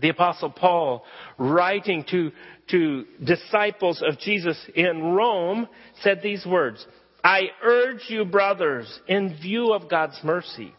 The 0.00 0.10
apostle 0.10 0.50
Paul, 0.50 1.02
writing 1.38 2.04
to, 2.12 2.30
to 2.68 3.04
disciples 3.24 4.00
of 4.06 4.20
Jesus 4.20 4.56
in 4.76 5.02
Rome, 5.12 5.66
said 6.02 6.20
these 6.22 6.46
words, 6.46 6.86
I 7.24 7.48
urge 7.64 8.04
you, 8.08 8.24
brothers, 8.24 9.00
in 9.08 9.36
view 9.42 9.72
of 9.72 9.90
God's 9.90 10.20
mercy, 10.22 10.72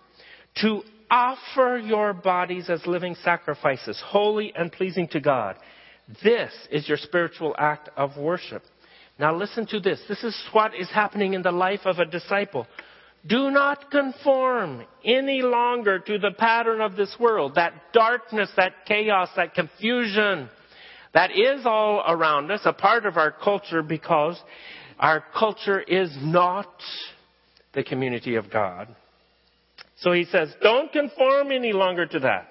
to 0.62 0.84
offer 1.10 1.78
your 1.78 2.14
bodies 2.14 2.70
as 2.70 2.88
living 2.88 3.16
sacrifices, 3.22 4.02
holy 4.04 4.54
and 4.56 4.72
pleasing 4.72 5.10
to 5.10 5.20
God. 5.20 5.58
This 6.24 6.52
is 6.72 6.88
your 6.88 6.98
spiritual 6.98 7.56
act 7.58 7.90
of 7.96 8.18
worship. 8.18 8.64
Now 9.20 9.36
listen 9.36 9.68
to 9.68 9.80
this. 9.80 10.02
This 10.08 10.24
is 10.24 10.36
what 10.52 10.74
is 10.76 10.90
happening 10.90 11.34
in 11.34 11.42
the 11.42 11.52
life 11.52 11.82
of 11.86 12.00
a 12.00 12.06
disciple. 12.06 12.68
Do 13.26 13.52
not 13.52 13.92
conform 13.92 14.84
any 15.06 15.42
longer 15.42 16.00
to 16.00 16.18
the 16.18 16.32
pattern 16.32 16.82
of 16.82 16.96
this 16.96 17.16
world, 17.20 17.56
that 17.56 17.74
darkness, 17.94 18.50
that 18.58 18.86
chaos, 18.88 19.30
that 19.36 19.54
confusion 19.54 20.50
that 21.14 21.32
is 21.32 21.66
all 21.66 22.04
around 22.08 22.52
us, 22.52 22.62
a 22.64 22.74
part 22.74 23.06
of 23.06 23.18
our 23.18 23.32
culture 23.32 23.84
because 23.84 24.42
our 24.98 25.24
culture 25.38 25.80
is 25.80 26.10
not 26.22 26.70
the 27.74 27.84
community 27.84 28.36
of 28.36 28.50
God. 28.50 28.88
So 29.98 30.14
he 30.14 30.26
says, 30.26 30.54
don't 30.62 30.92
conform 30.92 31.52
any 31.52 31.74
longer 31.74 32.06
to 32.06 32.20
that, 32.20 32.48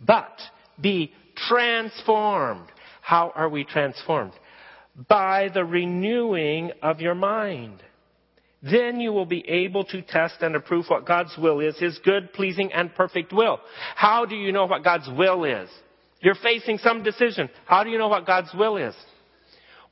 but 0.00 0.36
be 0.80 1.12
transformed. 1.36 2.68
How 3.10 3.32
are 3.34 3.48
we 3.48 3.64
transformed? 3.64 4.34
By 5.08 5.48
the 5.52 5.64
renewing 5.64 6.70
of 6.80 7.00
your 7.00 7.16
mind. 7.16 7.82
Then 8.62 9.00
you 9.00 9.12
will 9.12 9.26
be 9.26 9.44
able 9.48 9.82
to 9.86 10.00
test 10.00 10.36
and 10.42 10.54
approve 10.54 10.84
what 10.86 11.06
God's 11.06 11.36
will 11.36 11.58
is, 11.58 11.76
His 11.76 11.98
good, 12.04 12.32
pleasing, 12.32 12.72
and 12.72 12.94
perfect 12.94 13.32
will. 13.32 13.58
How 13.96 14.26
do 14.26 14.36
you 14.36 14.52
know 14.52 14.66
what 14.66 14.84
God's 14.84 15.08
will 15.08 15.42
is? 15.42 15.68
You're 16.20 16.36
facing 16.36 16.78
some 16.78 17.02
decision. 17.02 17.50
How 17.66 17.82
do 17.82 17.90
you 17.90 17.98
know 17.98 18.06
what 18.06 18.26
God's 18.26 18.54
will 18.54 18.76
is? 18.76 18.94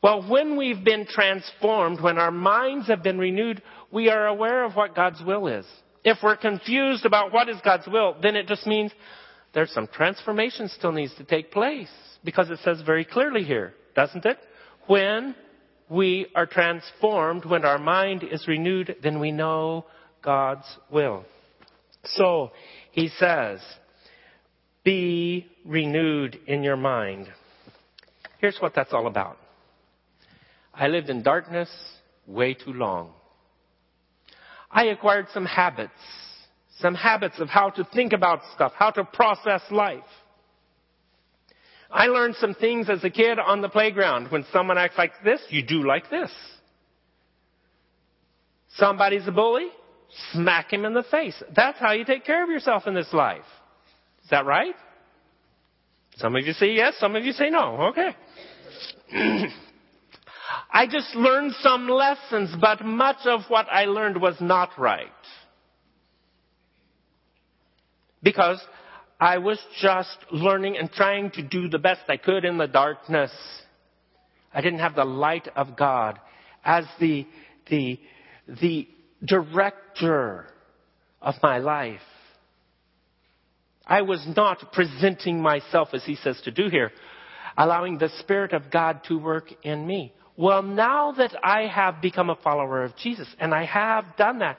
Well, 0.01 0.31
when 0.31 0.57
we've 0.57 0.85
been 0.85 1.05
transformed, 1.05 2.01
when 2.01 2.19
our 2.19 2.31
minds 2.31 2.87
have 2.87 3.03
been 3.03 3.19
renewed, 3.19 3.61
we 3.91 4.11
are 4.11 4.29
aware 4.29 4.63
of 4.63 4.77
what 4.77 4.95
God's 4.95 5.21
will 5.27 5.49
is. 5.49 5.67
If 6.05 6.19
we're 6.23 6.37
confused 6.37 7.05
about 7.05 7.33
what 7.33 7.49
is 7.49 7.57
God's 7.65 7.89
will, 7.89 8.15
then 8.23 8.37
it 8.37 8.47
just 8.47 8.65
means 8.65 8.93
there's 9.55 9.73
some 9.73 9.89
transformation 9.89 10.69
still 10.69 10.93
needs 10.93 11.17
to 11.17 11.25
take 11.25 11.51
place. 11.51 11.89
Because 12.25 12.51
it 12.51 12.59
says 12.65 12.81
very 12.83 13.05
clearly 13.05 13.43
here, 13.43 13.75
doesn't 13.95 14.25
it? 14.25 14.39
When 14.87 15.35
we 15.89 16.27
are 16.35 16.47
transformed, 16.47 17.45
when 17.45 17.65
our 17.65 17.79
mind 17.79 18.25
is 18.25 18.47
renewed, 18.47 18.97
then 19.03 19.21
we 19.21 19.33
know 19.33 19.87
God's 20.23 20.67
will. 20.91 21.25
So, 22.05 22.53
he 22.93 23.09
says, 23.09 23.61
be 24.85 25.47
renewed 25.65 26.39
in 26.47 26.63
your 26.63 26.77
mind. 26.77 27.29
Here's 28.39 28.59
what 28.59 28.75
that's 28.75 28.93
all 28.93 29.07
about. 29.07 29.39
I 30.73 30.89
lived 30.89 31.11
in 31.11 31.23
darkness 31.23 31.69
way 32.27 32.55
too 32.55 32.73
long. 32.73 33.13
I 34.71 34.85
acquired 34.85 35.27
some 35.33 35.47
habits, 35.47 35.93
some 36.79 36.95
habits 36.95 37.41
of 37.41 37.49
how 37.49 37.71
to 37.71 37.85
think 37.93 38.13
about 38.13 38.41
stuff, 38.55 38.73
how 38.77 38.91
to 38.93 39.05
process 39.05 39.63
life. 39.71 40.05
I 41.91 42.07
learned 42.07 42.37
some 42.37 42.55
things 42.55 42.91
as 42.91 43.03
a 43.03 43.11
kid 43.11 43.39
on 43.39 43.63
the 43.63 43.69
playground. 43.69 44.31
When 44.31 44.45
someone 44.53 44.77
acts 44.77 44.99
like 44.99 45.13
this, 45.25 45.41
you 45.49 45.63
do 45.63 45.87
like 45.87 46.11
this. 46.11 46.31
Somebody's 48.75 49.27
a 49.27 49.33
bully, 49.33 49.69
smack 50.33 50.73
him 50.73 50.85
in 50.85 50.93
the 50.93 51.03
face. 51.03 51.43
That's 51.57 51.79
how 51.79 51.93
you 51.93 52.05
take 52.05 52.25
care 52.25 52.45
of 52.45 52.51
yourself 52.51 52.87
in 52.87 52.95
this 52.95 53.13
life. 53.13 53.45
Is 54.23 54.31
that 54.31 54.45
right? 54.45 54.75
Some 56.17 56.37
of 56.37 56.45
you 56.45 56.53
say 56.53 56.73
yes, 56.73 56.95
some 56.99 57.17
of 57.17 57.25
you 57.25 57.33
say 57.33 57.49
no. 57.49 57.91
Okay. 57.91 58.15
I 60.71 60.87
just 60.87 61.15
learned 61.15 61.55
some 61.61 61.89
lessons, 61.89 62.55
but 62.61 62.85
much 62.85 63.25
of 63.25 63.41
what 63.49 63.67
I 63.71 63.87
learned 63.87 64.21
was 64.21 64.37
not 64.41 64.71
right. 64.79 65.07
Because 68.23 68.61
I 69.21 69.39
was 69.39 69.59
just 69.81 70.17
learning 70.31 70.77
and 70.77 70.91
trying 70.91 71.31
to 71.33 71.43
do 71.43 71.69
the 71.69 71.79
best 71.79 72.03
I 72.09 72.17
could 72.17 72.45
in 72.45 72.57
the 72.57 72.69
darkness. 72.69 73.33
I 74.55 74.61
didn't 74.61 74.79
have 74.79 74.95
the 74.95 75.05
light 75.05 75.49
of 75.57 75.77
God 75.77 76.21
as 76.65 76.85
the, 77.01 77.27
the, 77.69 77.99
the 78.61 78.89
director 79.25 80.47
of 81.21 81.35
my 81.43 81.59
life. 81.59 82.01
I 83.85 84.03
was 84.03 84.25
not 84.37 84.73
presenting 84.73 85.43
myself 85.43 85.89
as 85.95 86.05
he 86.05 86.15
says 86.15 86.41
to 86.43 86.51
do 86.51 86.69
here, 86.69 86.93
allowing 87.57 87.99
the 87.99 88.11
Spirit 88.21 88.53
of 88.53 88.71
God 88.71 89.01
to 89.09 89.19
work 89.19 89.53
in 89.63 89.85
me. 89.85 90.13
Well, 90.37 90.63
now 90.63 91.13
that 91.13 91.35
I 91.43 91.67
have 91.67 92.01
become 92.01 92.31
a 92.31 92.37
follower 92.37 92.85
of 92.85 92.95
Jesus, 92.97 93.27
and 93.41 93.53
I 93.53 93.65
have 93.65 94.05
done 94.17 94.39
that, 94.39 94.59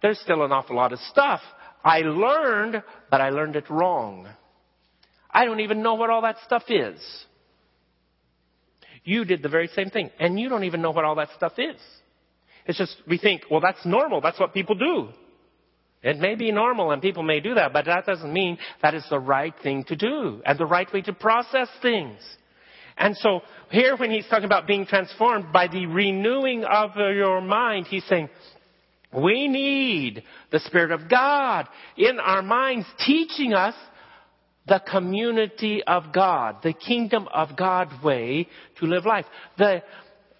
there's 0.00 0.20
still 0.20 0.44
an 0.44 0.52
awful 0.52 0.76
lot 0.76 0.92
of 0.92 1.00
stuff 1.00 1.40
I 1.84 2.00
learned, 2.00 2.82
but 3.10 3.20
I 3.20 3.30
learned 3.30 3.56
it 3.56 3.70
wrong. 3.70 4.28
I 5.30 5.44
don't 5.44 5.60
even 5.60 5.82
know 5.82 5.94
what 5.94 6.10
all 6.10 6.22
that 6.22 6.36
stuff 6.44 6.64
is. 6.68 7.00
You 9.04 9.24
did 9.24 9.42
the 9.42 9.48
very 9.48 9.68
same 9.68 9.90
thing, 9.90 10.10
and 10.18 10.38
you 10.38 10.48
don't 10.48 10.64
even 10.64 10.82
know 10.82 10.90
what 10.90 11.04
all 11.04 11.14
that 11.16 11.28
stuff 11.36 11.52
is. 11.58 11.80
It's 12.66 12.78
just, 12.78 12.96
we 13.06 13.18
think, 13.18 13.42
well, 13.50 13.60
that's 13.60 13.84
normal. 13.86 14.20
That's 14.20 14.40
what 14.40 14.52
people 14.52 14.74
do. 14.74 15.08
It 16.02 16.18
may 16.18 16.34
be 16.34 16.52
normal 16.52 16.92
and 16.92 17.02
people 17.02 17.22
may 17.22 17.40
do 17.40 17.54
that, 17.54 17.72
but 17.72 17.86
that 17.86 18.06
doesn't 18.06 18.32
mean 18.32 18.58
that 18.82 18.94
is 18.94 19.04
the 19.10 19.18
right 19.18 19.54
thing 19.62 19.84
to 19.84 19.96
do 19.96 20.40
and 20.44 20.58
the 20.58 20.66
right 20.66 20.92
way 20.92 21.02
to 21.02 21.12
process 21.12 21.68
things. 21.82 22.20
And 22.96 23.16
so 23.16 23.40
here 23.70 23.96
when 23.96 24.10
he's 24.10 24.26
talking 24.28 24.44
about 24.44 24.66
being 24.66 24.86
transformed 24.86 25.52
by 25.52 25.68
the 25.68 25.86
renewing 25.86 26.64
of 26.64 26.90
your 26.96 27.40
mind, 27.40 27.86
he's 27.86 28.04
saying, 28.04 28.28
we 29.12 29.48
need 29.48 30.22
the 30.50 30.60
Spirit 30.60 30.90
of 30.90 31.08
God 31.08 31.68
in 31.96 32.18
our 32.18 32.42
minds 32.42 32.86
teaching 33.06 33.54
us 33.54 33.74
the 34.66 34.82
community 34.90 35.82
of 35.86 36.12
God, 36.12 36.56
the 36.62 36.72
kingdom 36.72 37.28
of 37.32 37.56
God 37.56 37.88
way 38.02 38.48
to 38.80 38.86
live 38.86 39.06
life. 39.06 39.24
The, 39.58 39.82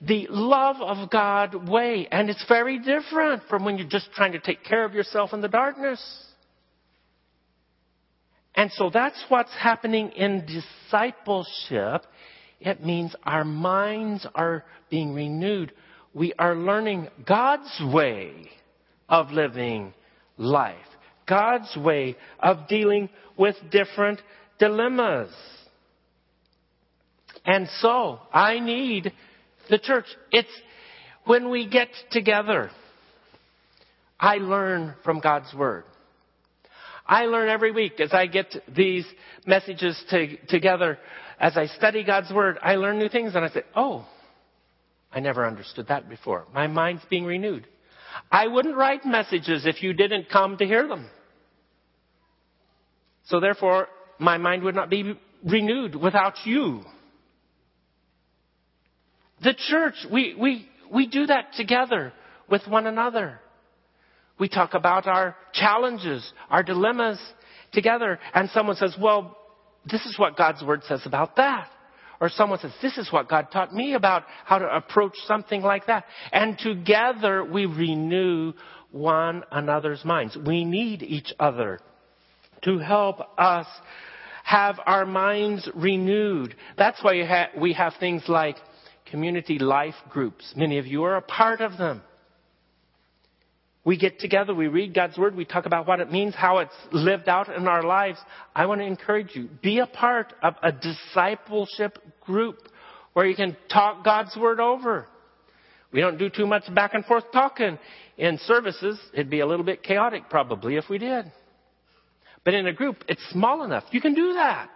the 0.01 0.27
love 0.31 0.77
of 0.81 1.11
God 1.11 1.69
way. 1.69 2.09
And 2.11 2.29
it's 2.29 2.45
very 2.49 2.79
different 2.79 3.45
from 3.49 3.65
when 3.65 3.79
you're 3.79 3.89
just 3.89 4.11
trying 4.13 4.33
to 4.33 4.41
take 4.41 4.65
care 4.65 4.85
of 4.85 4.95
yourself 4.95 5.33
in 5.33 5.41
the 5.41 5.49
darkness. 5.49 6.03
And 8.55 8.73
so 8.73 8.91
that's 8.93 9.23
what's 9.29 9.53
happening 9.53 10.11
in 10.11 10.47
discipleship. 10.47 12.07
It 12.59 12.85
means 12.85 13.15
our 13.23 13.45
minds 13.45 14.27
are 14.35 14.65
being 14.91 15.13
renewed. 15.13 15.73
We 16.17 16.33
are 16.39 16.57
learning 16.57 17.09
God's 17.29 17.79
way 17.93 18.33
of 19.07 19.33
living 19.33 19.93
life. 20.39 20.79
God's 21.29 21.77
way 21.77 22.17
of 22.41 22.69
dealing 22.69 23.11
with 23.37 23.55
different 23.71 24.23
dilemmas. 24.59 25.29
And 27.45 27.69
so, 27.81 28.19
I 28.33 28.61
need 28.61 29.13
the 29.69 29.79
church. 29.79 30.07
It's 30.33 30.49
when 31.27 31.51
we 31.51 31.69
get 31.69 31.89
together, 32.11 32.71
I 34.19 34.37
learn 34.37 34.95
from 35.05 35.21
God's 35.21 35.53
Word. 35.53 35.85
I 37.07 37.27
learn 37.27 37.51
every 37.51 37.73
week 37.73 38.01
as 38.01 38.15
I 38.15 38.27
get 38.27 38.57
these 38.75 39.05
messages 39.45 40.03
to, 40.09 40.39
together, 40.47 40.99
as 41.39 41.59
I 41.59 41.67
study 41.67 42.05
God's 42.05 42.33
Word, 42.33 42.59
I 42.63 42.77
learn 42.77 42.99
new 42.99 43.11
things 43.11 43.35
and 43.35 43.45
I 43.45 43.51
say, 43.51 43.65
oh, 43.75 44.07
I 45.17 45.21
never 45.21 45.47
understood 45.47 45.89
that 45.89 46.11
before. 46.11 46.45
My 46.53 46.67
mind's 46.67 47.01
being 47.09 47.25
renewed. 47.25 47.67
I 48.31 48.49
wouldn't 48.49 48.77
write 48.77 49.07
messages 49.07 49.65
if 49.65 49.83
you 49.83 49.95
didn't 49.95 50.29
come 50.29 50.59
to 50.59 50.67
hear 50.67 50.87
them. 50.87 51.09
So 53.25 53.41
therefore, 53.41 53.89
my 54.19 54.37
mind 54.37 54.63
would 54.65 54.75
not 54.75 54.91
be 54.91 55.19
renewed 55.43 55.95
without 55.95 56.35
you. 56.45 56.83
The 59.43 59.55
church, 59.55 59.95
we, 60.13 60.35
we, 60.39 60.69
we 60.93 61.07
do 61.07 61.25
that 61.27 61.55
together 61.57 62.13
with 62.51 62.67
one 62.69 62.87
another. 62.87 63.41
We 64.39 64.51
talk 64.51 64.75
about 64.75 65.07
our 65.07 65.35
challenges, 65.55 66.31
our 66.51 66.63
dilemmas 66.63 67.19
together, 67.73 68.19
and 68.35 68.51
someone 68.51 68.77
says, 68.77 68.95
well, 69.01 69.35
this 69.91 70.05
is 70.05 70.19
what 70.19 70.37
God's 70.37 70.63
Word 70.63 70.83
says 70.85 71.01
about 71.07 71.37
that. 71.37 71.71
Or 72.21 72.29
someone 72.29 72.59
says, 72.59 72.73
this 72.81 72.97
is 72.99 73.13
what 73.13 73.29
God 73.29 73.49
taught 73.53 73.75
me 73.75 73.95
about 73.95 74.25
how 74.45 74.59
to 74.59 74.67
approach 74.75 75.15
something 75.27 75.63
like 75.63 75.87
that. 75.87 76.05
And 76.33 76.59
together 76.59 77.45
we 77.45 77.67
renew 77.67 78.53
one 78.91 79.43
another's 79.53 80.05
minds. 80.05 80.37
We 80.37 80.65
need 80.65 81.03
each 81.03 81.35
other 81.39 81.81
to 82.63 82.79
help 82.79 83.21
us 83.39 83.67
have 84.45 84.81
our 84.87 85.05
minds 85.05 85.69
renewed. 85.75 86.55
That's 86.79 87.03
why 87.03 87.49
we 87.59 87.73
have 87.75 87.95
things 88.01 88.23
like 88.29 88.57
community 89.11 89.59
life 89.59 89.95
groups. 90.09 90.55
Many 90.57 90.79
of 90.79 90.87
you 90.87 91.05
are 91.05 91.17
a 91.17 91.23
part 91.23 91.61
of 91.61 91.77
them. 91.77 92.03
We 93.87 93.97
get 93.97 94.19
together, 94.19 94.53
we 94.53 94.67
read 94.67 94.95
God's 94.95 95.17
Word, 95.17 95.37
we 95.37 95.45
talk 95.45 95.65
about 95.65 95.87
what 95.87 96.01
it 96.01 96.11
means, 96.11 96.35
how 96.35 96.59
it's 96.59 96.75
lived 96.91 97.29
out 97.29 97.49
in 97.49 97.69
our 97.69 97.85
lives. 97.85 98.19
I 98.53 98.67
want 98.67 98.81
to 98.81 98.85
encourage 98.85 99.37
you, 99.37 99.49
be 99.63 99.79
a 99.79 99.87
part 99.87 100.33
of 100.43 100.57
a 100.61 100.73
discipleship 100.73 101.97
group 102.21 102.59
where 103.13 103.27
you 103.27 103.37
can 103.37 103.57
talk 103.73 104.05
God's 104.05 104.37
Word 104.37 104.59
over. 104.59 105.07
We 105.93 106.01
don't 106.01 106.19
do 106.19 106.29
too 106.29 106.49
much 106.49 106.65
back 106.75 106.95
and 106.95 107.05
forth 107.05 107.31
talking 107.33 107.79
in 108.19 108.39
services. 108.39 108.99
It'd 109.15 109.31
be 109.31 109.39
a 109.39 109.47
little 109.47 109.65
bit 109.65 109.85
chaotic 109.85 110.29
probably 110.29 110.75
if 110.75 110.89
we 110.91 110.99
did. 110.99 111.31
But 112.43 112.55
in 112.55 112.67
a 112.67 112.73
group, 112.73 113.05
it's 113.09 113.25
small 113.31 113.63
enough. 113.63 113.85
You 113.93 114.01
can 114.01 114.15
do 114.15 114.33
that. 114.33 114.71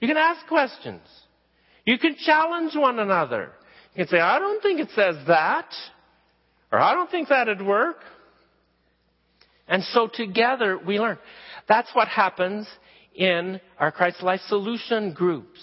You 0.00 0.08
can 0.08 0.16
ask 0.16 0.44
questions. 0.48 1.02
You 1.86 1.98
can 1.98 2.16
challenge 2.16 2.74
one 2.74 2.98
another. 2.98 3.52
You 3.94 4.04
can 4.04 4.08
say, 4.08 4.18
I 4.18 4.40
don't 4.40 4.60
think 4.60 4.80
it 4.80 4.88
says 4.96 5.14
that. 5.28 5.72
Or 6.72 6.80
I 6.80 6.94
don't 6.94 7.10
think 7.10 7.28
that'd 7.28 7.60
work. 7.60 7.98
And 9.68 9.84
so 9.84 10.08
together 10.12 10.78
we 10.84 10.98
learn. 10.98 11.18
That's 11.68 11.90
what 11.92 12.08
happens 12.08 12.66
in 13.14 13.60
our 13.78 13.92
Christ 13.92 14.22
Life 14.22 14.40
Solution 14.48 15.12
groups. 15.12 15.60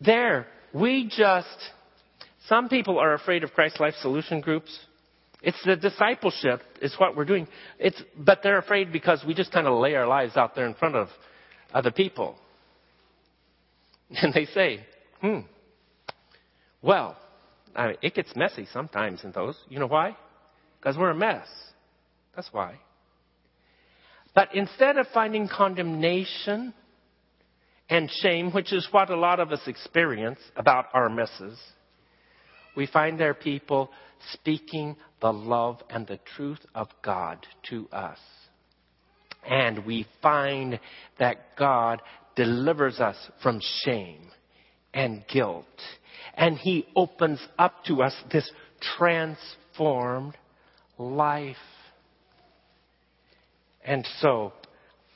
There, 0.00 0.46
we 0.72 1.10
just, 1.14 1.48
some 2.48 2.68
people 2.68 2.98
are 2.98 3.14
afraid 3.14 3.44
of 3.44 3.52
Christ 3.52 3.78
Life 3.78 3.94
Solution 4.00 4.40
groups. 4.40 4.76
It's 5.42 5.62
the 5.64 5.76
discipleship 5.76 6.62
is 6.80 6.94
what 6.98 7.14
we're 7.14 7.26
doing. 7.26 7.46
It's, 7.78 8.00
but 8.16 8.40
they're 8.42 8.58
afraid 8.58 8.92
because 8.92 9.22
we 9.26 9.34
just 9.34 9.52
kind 9.52 9.66
of 9.66 9.78
lay 9.78 9.94
our 9.94 10.06
lives 10.06 10.36
out 10.36 10.54
there 10.54 10.66
in 10.66 10.74
front 10.74 10.96
of 10.96 11.08
other 11.72 11.90
people. 11.90 12.36
And 14.08 14.32
they 14.32 14.44
say, 14.44 14.86
hmm, 15.20 15.40
well, 16.80 17.16
I 17.76 17.88
mean, 17.88 17.96
it 18.02 18.14
gets 18.14 18.34
messy 18.34 18.66
sometimes 18.72 19.22
in 19.22 19.32
those. 19.32 19.56
You 19.68 19.78
know 19.78 19.86
why? 19.86 20.16
Because 20.80 20.96
we're 20.96 21.10
a 21.10 21.14
mess. 21.14 21.46
That's 22.34 22.48
why. 22.52 22.76
But 24.34 24.54
instead 24.54 24.98
of 24.98 25.06
finding 25.14 25.48
condemnation 25.48 26.74
and 27.88 28.10
shame, 28.22 28.50
which 28.52 28.72
is 28.72 28.86
what 28.90 29.10
a 29.10 29.16
lot 29.16 29.40
of 29.40 29.52
us 29.52 29.60
experience 29.66 30.40
about 30.56 30.86
our 30.92 31.08
messes, 31.08 31.58
we 32.76 32.86
find 32.86 33.18
there 33.18 33.34
people 33.34 33.90
speaking 34.32 34.96
the 35.20 35.32
love 35.32 35.80
and 35.88 36.06
the 36.06 36.18
truth 36.36 36.64
of 36.74 36.88
God 37.02 37.46
to 37.70 37.88
us. 37.90 38.18
And 39.48 39.86
we 39.86 40.06
find 40.22 40.80
that 41.18 41.56
God 41.56 42.02
delivers 42.34 43.00
us 43.00 43.16
from 43.42 43.60
shame 43.84 44.30
and 44.92 45.24
guilt 45.32 45.64
And 46.36 46.56
He 46.58 46.86
opens 46.94 47.40
up 47.58 47.84
to 47.84 48.02
us 48.02 48.14
this 48.30 48.50
transformed 48.98 50.36
life. 50.98 51.56
And 53.84 54.06
so, 54.20 54.52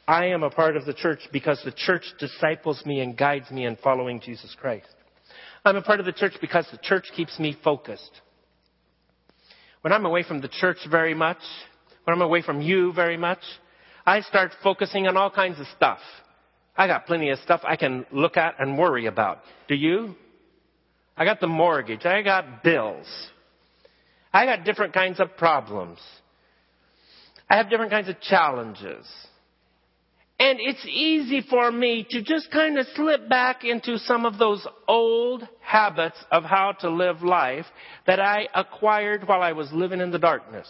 I 0.07 0.27
am 0.27 0.43
a 0.43 0.51
part 0.51 0.77
of 0.77 0.87
the 0.87 0.95
church 0.95 1.21
because 1.33 1.61
the 1.65 1.73
church 1.73 2.05
disciples 2.19 2.85
me 2.87 3.01
and 3.01 3.17
guides 3.17 3.51
me 3.51 3.67
in 3.67 3.77
following 3.77 4.21
Jesus 4.21 4.57
Christ. 4.61 4.87
I'm 5.65 5.77
a 5.77 5.83
part 5.83 6.01
of 6.01 6.07
the 6.07 6.13
church 6.13 6.33
because 6.41 6.67
the 6.71 6.79
church 6.79 7.05
keeps 7.15 7.39
me 7.39 7.57
focused. 7.63 8.11
When 9.83 9.93
I'm 9.93 10.07
away 10.07 10.23
from 10.23 10.41
the 10.41 10.49
church 10.49 10.79
very 10.91 11.15
much, 11.15 11.39
when 12.05 12.15
I'm 12.15 12.23
away 12.23 12.43
from 12.43 12.61
you 12.61 12.93
very 12.93 13.17
much, 13.17 13.41
I 14.07 14.21
start 14.23 14.53
focusing 14.63 15.07
on 15.07 15.17
all 15.17 15.31
kinds 15.31 15.61
of 15.61 15.67
stuff. 15.77 15.99
I 16.77 16.87
got 16.87 17.07
plenty 17.07 17.31
of 17.31 17.39
stuff 17.41 17.61
I 17.63 17.77
can 17.77 18.07
look 18.11 18.37
at 18.37 18.55
and 18.59 18.79
worry 18.79 19.07
about. 19.07 19.41
Do 19.69 19.75
you? 19.75 20.15
I 21.21 21.27
got 21.27 21.39
the 21.39 21.49
mortgage. 21.49 22.07
I 22.07 22.23
got 22.23 22.65
bills. 22.65 23.07
I 24.33 24.47
got 24.47 24.65
different 24.65 24.95
kinds 24.95 25.21
of 25.21 25.37
problems. 25.37 25.99
I 27.49 27.59
have 27.59 27.69
different 27.69 27.91
kinds 27.91 28.09
of 28.09 28.19
challenges. 28.23 29.07
And 30.39 30.59
it's 30.59 30.87
easy 30.87 31.43
for 31.43 31.71
me 31.71 32.07
to 32.09 32.23
just 32.23 32.51
kind 32.51 32.79
of 32.79 32.87
slip 32.97 33.29
back 33.29 33.65
into 33.65 33.99
some 33.99 34.25
of 34.25 34.39
those 34.39 34.67
old 34.89 35.47
habits 35.61 36.17
of 36.33 36.45
how 36.45 36.73
to 36.81 36.89
live 36.89 37.23
life 37.23 37.67
that 38.07 38.19
I 38.19 38.49
acquired 38.55 39.29
while 39.29 39.43
I 39.43 39.53
was 39.53 39.71
living 39.73 40.01
in 40.01 40.13
the 40.13 40.19
darkness. 40.19 40.69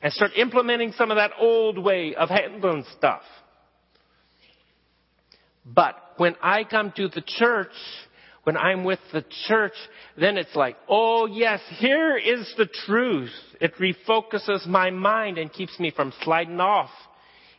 And 0.00 0.12
start 0.12 0.30
implementing 0.36 0.92
some 0.92 1.10
of 1.10 1.16
that 1.16 1.32
old 1.40 1.76
way 1.76 2.14
of 2.14 2.28
handling 2.28 2.84
stuff. 2.96 3.22
But 5.66 5.96
when 6.18 6.36
I 6.40 6.62
come 6.62 6.92
to 6.96 7.08
the 7.08 7.22
church, 7.26 7.72
when 8.44 8.56
I'm 8.56 8.84
with 8.84 8.98
the 9.12 9.24
church, 9.46 9.74
then 10.18 10.36
it's 10.36 10.54
like, 10.54 10.76
oh 10.88 11.26
yes, 11.26 11.60
here 11.78 12.16
is 12.16 12.52
the 12.56 12.66
truth. 12.66 13.30
It 13.60 13.74
refocuses 13.76 14.66
my 14.66 14.90
mind 14.90 15.38
and 15.38 15.52
keeps 15.52 15.78
me 15.78 15.92
from 15.94 16.12
sliding 16.22 16.60
off 16.60 16.90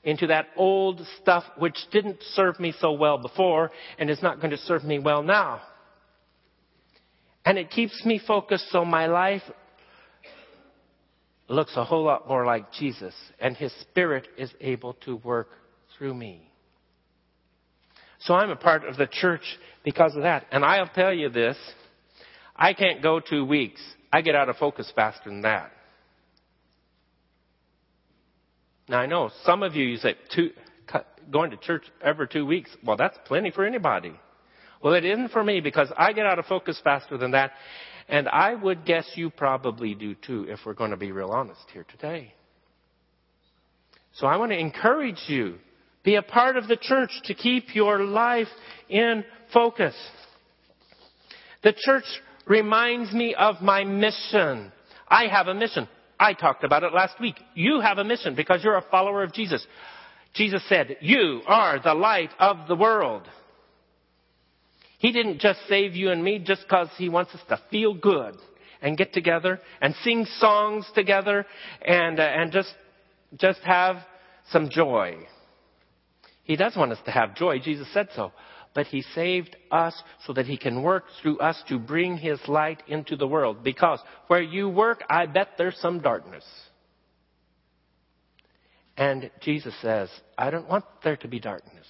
into 0.04 0.28
that 0.28 0.48
old 0.58 1.02
stuff 1.22 1.46
which 1.58 1.78
didn't 1.92 2.18
serve 2.34 2.60
me 2.60 2.74
so 2.80 2.92
well 2.92 3.18
before 3.18 3.72
and 3.98 4.10
is 4.10 4.22
not 4.22 4.42
going 4.42 4.52
to 4.52 4.58
serve 4.58 4.84
me 4.84 5.00
well 5.00 5.24
now. 5.24 5.62
And 7.46 7.58
it 7.58 7.70
keeps 7.70 8.06
me 8.06 8.20
focused 8.26 8.70
so 8.70 8.84
my 8.84 9.08
life 9.08 9.44
looks 11.48 11.76
a 11.78 11.84
whole 11.86 12.04
lot 12.04 12.28
more 12.28 12.46
like 12.46 12.72
Jesus 12.74 13.14
and 13.40 13.56
His 13.56 13.74
Spirit 13.82 14.28
is 14.38 14.52
able 14.60 14.94
to 15.06 15.16
work 15.18 15.50
through 15.98 16.14
me. 16.14 16.53
So 18.26 18.34
I'm 18.34 18.50
a 18.50 18.56
part 18.56 18.86
of 18.86 18.96
the 18.98 19.08
church 19.08 19.44
because 19.84 20.16
of 20.16 20.24
that. 20.24 20.46
And 20.52 20.64
I'll 20.64 20.88
tell 20.88 21.14
you 21.14 21.30
this, 21.30 21.58
I 22.56 22.74
can't 22.74 23.02
go 23.02 23.20
two 23.20 23.46
weeks. 23.46 23.82
I 24.12 24.22
get 24.22 24.36
out 24.36 24.50
of 24.50 24.58
focus 24.58 24.92
faster 24.96 25.30
than 25.30 25.42
that. 25.42 25.72
Now 28.88 29.00
I 29.00 29.08
know 29.08 29.30
some 29.44 29.64
of 29.64 29.76
you, 29.76 29.86
you 29.86 29.98
say, 29.98 30.16
two, 30.34 30.52
going 31.32 31.52
to 31.52 31.58
church 31.58 31.84
every 32.02 32.28
two 32.28 32.46
weeks. 32.46 32.70
Well, 32.86 32.98
that's 32.98 33.18
plenty 33.26 33.52
for 33.52 33.66
anybody. 33.66 34.14
Well, 34.82 34.94
it 34.94 35.06
isn't 35.06 35.32
for 35.32 35.44
me 35.44 35.62
because 35.62 35.92
I 35.98 36.14
get 36.14 36.26
out 36.26 36.40
of 36.40 36.46
focus 36.46 36.80
faster 36.84 37.18
than 37.18 37.32
that. 37.32 37.52
And 38.10 38.28
I 38.28 38.54
would 38.54 38.86
guess 38.86 39.10
you 39.16 39.30
probably 39.30 39.96
do 39.96 40.16
too 40.16 40.46
if 40.50 40.60
we're 40.66 40.74
going 40.74 40.92
to 40.92 40.98
be 40.98 41.12
real 41.12 41.32
honest 41.32 41.62
here 41.72 41.86
today. 41.90 42.34
So 44.16 44.28
I 44.28 44.38
want 44.38 44.52
to 44.52 44.60
encourage 44.60 45.24
you. 45.28 45.56
Be 46.04 46.16
a 46.16 46.22
part 46.22 46.58
of 46.58 46.68
the 46.68 46.78
church 46.78 47.12
to 47.26 47.34
keep 47.34 47.76
your 47.76 48.04
life 48.04 48.48
in 48.90 49.24
focus. 49.54 49.96
The 51.64 51.74
church 51.78 52.04
reminds 52.46 53.14
me 53.14 53.36
of 53.36 53.62
my 53.62 53.86
mission. 53.86 54.72
I 55.08 55.28
have 55.28 55.48
a 55.48 55.54
mission. 55.54 55.88
I 56.20 56.34
talked 56.34 56.64
about 56.64 56.84
it 56.84 56.94
last 56.94 57.20
week. 57.20 57.36
You 57.56 57.80
have 57.80 57.98
a 57.98 58.04
mission 58.04 58.36
because 58.36 58.64
you're 58.64 58.78
a 58.78 58.86
follower 58.92 59.24
of 59.24 59.34
Jesus. 59.34 59.66
Jesus 60.34 60.62
said, 60.68 60.98
you 61.02 61.42
are 61.46 61.80
the 61.82 61.94
light 61.94 62.32
of 62.40 62.68
the 62.68 62.76
world. 62.76 63.24
He 64.98 65.12
didn't 65.12 65.40
just 65.40 65.60
save 65.68 65.96
you 65.96 66.12
and 66.12 66.24
me 66.24 66.40
just 66.40 66.64
because 66.64 66.88
he 66.98 67.10
wants 67.10 67.34
us 67.36 67.42
to 67.50 67.62
feel 67.70 67.94
good 67.94 68.36
and 68.82 68.98
get 68.98 69.14
together 69.14 69.60
and 69.82 69.94
sing 70.04 70.26
songs 70.40 70.86
together 70.96 71.46
and, 71.82 72.20
uh, 72.20 72.24
and 72.24 72.52
just, 72.52 72.74
just 73.38 73.60
have 73.60 73.98
some 74.50 74.70
joy. 74.70 75.18
He 76.44 76.56
does 76.56 76.76
want 76.76 76.92
us 76.92 77.00
to 77.06 77.12
have 77.12 77.36
joy. 77.36 77.60
Jesus 77.60 77.88
said 77.94 78.10
so 78.16 78.32
but 78.74 78.88
He 78.88 79.02
saved 79.02 79.56
us 79.72 80.02
so 80.26 80.34
that 80.34 80.46
He 80.46 80.58
can 80.58 80.82
work 80.82 81.06
through 81.22 81.40
us 81.40 81.62
to 81.70 81.80
bring 81.80 82.18
His 82.18 82.40
light 82.48 82.84
into 82.88 83.16
the 83.16 83.28
world. 83.28 83.64
Because 83.64 84.00
where 84.28 84.42
you 84.42 84.70
work, 84.70 85.04
I 85.10 85.26
bet 85.26 85.50
there's 85.58 85.78
some 85.78 86.00
darkness. 86.00 86.44
And 88.98 89.32
Jesus 89.42 89.74
says, 89.82 90.10
I 90.38 90.50
don't 90.50 90.70
want 90.70 90.86
there 91.04 91.18
to 91.18 91.28
be 91.28 91.40
darkness. 91.40 91.88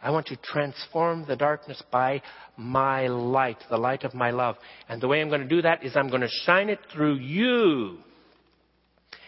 I 0.00 0.10
want 0.10 0.26
to 0.26 0.36
transform 0.36 1.24
the 1.28 1.36
darkness 1.36 1.80
by 1.92 2.22
my 2.56 3.06
light, 3.06 3.58
the 3.70 3.76
light 3.76 4.02
of 4.02 4.14
my 4.14 4.32
love. 4.32 4.56
And 4.88 5.00
the 5.00 5.06
way 5.06 5.20
I'm 5.20 5.28
going 5.28 5.42
to 5.42 5.48
do 5.48 5.62
that 5.62 5.84
is 5.84 5.96
I'm 5.96 6.08
going 6.08 6.22
to 6.22 6.28
shine 6.44 6.68
it 6.68 6.80
through 6.92 7.18
you. 7.18 7.98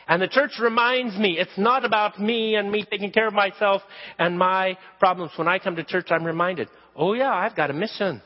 And 0.07 0.21
the 0.21 0.29
church 0.29 0.53
reminds 0.61 1.17
me 1.17 1.39
it's 1.39 1.57
not 1.57 1.85
about 1.85 2.21
me 2.21 2.57
and 2.57 2.71
me 2.71 2.85
taking 2.91 3.11
care 3.11 3.27
of 3.27 3.35
myself 3.35 3.83
and 4.19 4.39
my 4.39 4.77
problems. 4.99 5.33
When 5.37 5.49
I 5.49 5.59
come 5.59 5.77
to 5.77 5.85
church, 5.85 6.09
I'm 6.11 6.25
reminded, 6.25 6.69
oh 6.95 7.15
yeah, 7.15 7.33
I've 7.33 7.57
got 7.57 7.71
a 7.71 7.75
mission. 7.75 8.21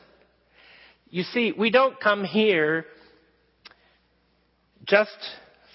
You 1.09 1.23
see, 1.23 1.53
we 1.57 1.71
don't 1.71 1.99
come 1.99 2.23
here 2.23 2.85
just 4.85 5.17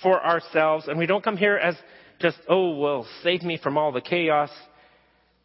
for 0.02 0.24
ourselves 0.24 0.88
and 0.88 0.98
we 0.98 1.06
don't 1.06 1.24
come 1.24 1.36
here 1.36 1.56
as 1.56 1.74
just, 2.20 2.38
oh, 2.48 2.76
well, 2.76 3.06
save 3.22 3.42
me 3.42 3.58
from 3.62 3.76
all 3.76 3.92
the 3.92 4.00
chaos. 4.00 4.50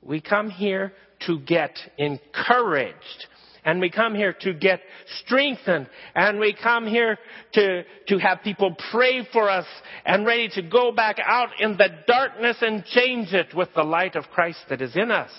We 0.01 0.21
come 0.21 0.49
here 0.49 0.93
to 1.25 1.39
get 1.39 1.77
encouraged 1.97 3.27
and 3.65 3.81
we 3.81 3.89
come 3.89 4.15
here 4.15 4.33
to 4.41 4.53
get 4.53 4.81
strengthened. 5.23 5.89
And 6.15 6.39
we 6.39 6.53
come 6.53 6.87
here 6.87 7.17
to, 7.53 7.83
to 8.07 8.17
have 8.17 8.39
people 8.43 8.75
pray 8.91 9.27
for 9.31 9.49
us 9.49 9.65
and 10.05 10.25
ready 10.25 10.49
to 10.49 10.61
go 10.61 10.91
back 10.91 11.17
out 11.23 11.49
in 11.59 11.77
the 11.77 11.89
darkness 12.07 12.57
and 12.61 12.85
change 12.85 13.33
it 13.33 13.53
with 13.53 13.69
the 13.75 13.83
light 13.83 14.15
of 14.15 14.25
Christ 14.33 14.59
that 14.69 14.81
is 14.81 14.95
in 14.95 15.11
us. 15.11 15.31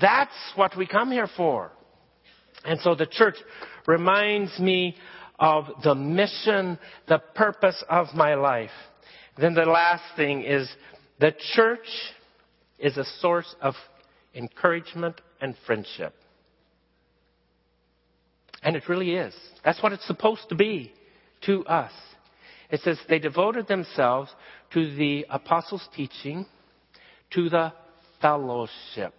That's 0.00 0.34
what 0.56 0.76
we 0.76 0.86
come 0.86 1.10
here 1.10 1.28
for. 1.36 1.70
And 2.64 2.80
so 2.80 2.94
the 2.94 3.06
church 3.06 3.36
reminds 3.86 4.58
me 4.58 4.96
of 5.38 5.66
the 5.82 5.94
mission, 5.94 6.78
the 7.08 7.18
purpose 7.34 7.82
of 7.88 8.08
my 8.14 8.34
life. 8.34 8.70
Then 9.36 9.54
the 9.54 9.64
last 9.64 10.04
thing 10.16 10.42
is 10.42 10.68
the 11.20 11.34
church 11.54 11.86
is 12.78 12.96
a 12.96 13.04
source 13.20 13.54
of 13.60 13.74
encouragement 14.34 15.20
and 15.40 15.54
friendship. 15.66 16.14
And 18.64 18.74
it 18.74 18.88
really 18.88 19.12
is. 19.12 19.34
That's 19.64 19.82
what 19.82 19.92
it's 19.92 20.06
supposed 20.06 20.48
to 20.48 20.54
be 20.54 20.92
to 21.42 21.64
us. 21.66 21.92
It 22.70 22.80
says 22.80 22.98
they 23.08 23.18
devoted 23.18 23.68
themselves 23.68 24.30
to 24.72 24.94
the 24.96 25.26
apostles' 25.30 25.86
teaching, 25.94 26.46
to 27.34 27.50
the 27.50 27.72
fellowship. 28.20 29.14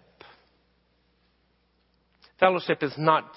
Fellowship 2.39 2.83
is 2.83 2.93
not 2.97 3.29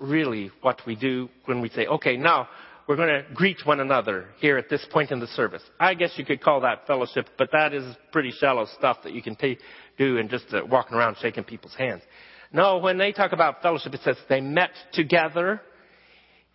really 0.00 0.50
what 0.62 0.80
we 0.86 0.96
do 0.96 1.28
when 1.44 1.60
we 1.60 1.68
say, 1.68 1.86
okay, 1.86 2.16
now 2.16 2.48
we're 2.88 2.96
going 2.96 3.08
to 3.08 3.24
greet 3.34 3.58
one 3.64 3.80
another 3.80 4.26
here 4.38 4.56
at 4.56 4.68
this 4.68 4.84
point 4.90 5.10
in 5.10 5.20
the 5.20 5.26
service. 5.28 5.62
I 5.78 5.94
guess 5.94 6.12
you 6.16 6.24
could 6.24 6.40
call 6.40 6.60
that 6.62 6.86
fellowship, 6.86 7.26
but 7.36 7.50
that 7.52 7.74
is 7.74 7.84
pretty 8.10 8.30
shallow 8.30 8.66
stuff 8.78 8.98
that 9.04 9.12
you 9.12 9.22
can 9.22 9.36
t- 9.36 9.58
do 9.98 10.16
in 10.16 10.28
just 10.28 10.46
uh, 10.52 10.62
walking 10.68 10.96
around 10.96 11.16
shaking 11.20 11.44
people's 11.44 11.74
hands. 11.74 12.02
No, 12.52 12.78
when 12.78 12.98
they 12.98 13.12
talk 13.12 13.32
about 13.32 13.62
fellowship, 13.62 13.94
it 13.94 14.00
says 14.02 14.16
they 14.28 14.40
met 14.40 14.70
together 14.92 15.60